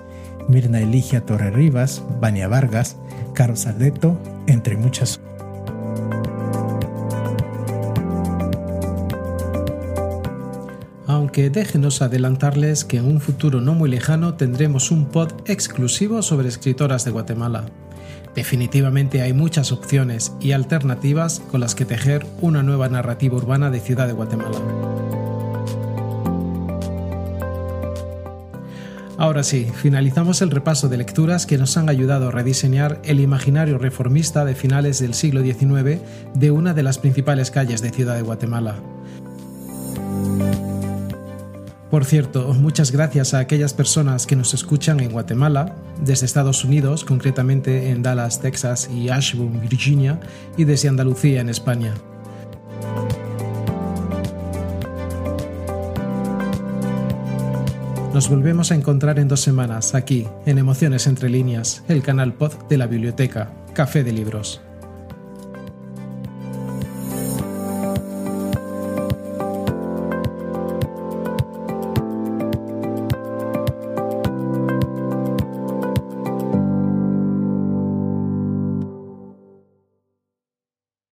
Mirna 0.48 0.80
Eligia 0.80 1.24
Torre 1.24 1.52
Rivas, 1.52 2.02
Vania 2.20 2.48
Vargas, 2.48 2.98
Carlos 3.34 3.68
Ardeto, 3.68 4.18
entre 4.48 4.76
muchas 4.76 5.20
aunque 11.30 11.52
déjenos 11.52 12.02
adelantarles 12.02 12.86
que 12.86 12.98
en 12.98 13.06
un 13.06 13.22
futuro 13.22 13.62
no 13.62 13.76
muy 13.76 13.88
lejano 13.88 14.34
tendremos 14.34 14.89
un 14.89 15.06
pod 15.06 15.32
exclusivo 15.46 16.24
sobre 16.24 16.50
escritoras 16.50 17.06
de 17.06 17.12
Guatemala. 17.12 17.65
Definitivamente 18.34 19.22
hay 19.22 19.32
muchas 19.32 19.72
opciones 19.72 20.34
y 20.42 20.54
alternativas 20.54 21.39
con 21.52 21.60
las 21.60 21.76
que 21.76 21.86
tejer 21.86 22.26
una 22.42 22.63
nueva 22.63 22.89
narrativa 22.89 23.38
urbana 23.38 23.70
de 23.70 23.80
Ciudad 23.80 24.08
de 24.08 24.13
Guatemala. 24.13 24.58
Ahora 29.20 29.44
sí, 29.44 29.68
finalizamos 29.76 30.42
el 30.42 30.50
repaso 30.50 30.89
de 30.89 30.98
lecturas 30.98 31.46
que 31.46 31.60
nos 31.60 31.78
han 31.78 31.89
ayudado 31.89 32.30
a 32.30 32.32
rediseñar 32.32 33.00
el 33.04 33.20
imaginario 33.20 33.78
reformista 33.78 34.46
de 34.46 34.56
finales 34.56 34.98
del 34.98 35.13
siglo 35.13 35.44
XIX 35.44 36.02
de 36.34 36.50
una 36.50 36.74
de 36.74 36.82
las 36.82 36.98
principales 36.98 37.52
calles 37.52 37.84
de 37.84 37.92
Ciudad 37.92 38.15
de 38.15 38.24
Guatemala. 38.24 38.78
Por 41.89 42.06
cierto, 42.06 42.54
muchas 42.54 42.91
gracias 42.91 43.34
a 43.34 43.39
aquellas 43.39 43.73
personas 43.73 44.28
que 44.28 44.36
nos 44.36 44.54
escuchan 44.54 44.99
en 44.99 45.12
Guatemala, 45.12 45.75
desde 46.04 46.28
Estados 46.28 46.63
Unidos, 46.63 47.04
concretamente 47.04 47.89
en 47.89 48.04
Dallas, 48.04 48.41
Texas 48.41 48.89
y 48.93 49.10
Ashburn, 49.10 49.60
Virginia, 49.60 50.19
y 50.56 50.65
desde 50.65 50.88
Andalucía, 50.88 51.41
en 51.41 51.49
España. 51.49 51.95
Nos 58.13 58.30
volvemos 58.30 58.71
a 58.71 58.75
encontrar 58.75 59.17
en 59.17 59.28
dos 59.28 59.41
semanas 59.41 59.95
aquí, 59.95 60.28
en 60.45 60.60
Emociones 60.60 61.08
entre 61.08 61.30
líneas, 61.30 61.84
el 61.88 62.04
canal 62.04 62.34
pod 62.34 62.54
de 62.67 62.78
la 62.78 62.86
biblioteca, 62.86 63.52
Café 63.73 64.04
de 64.04 64.12
Libros. 64.12 64.62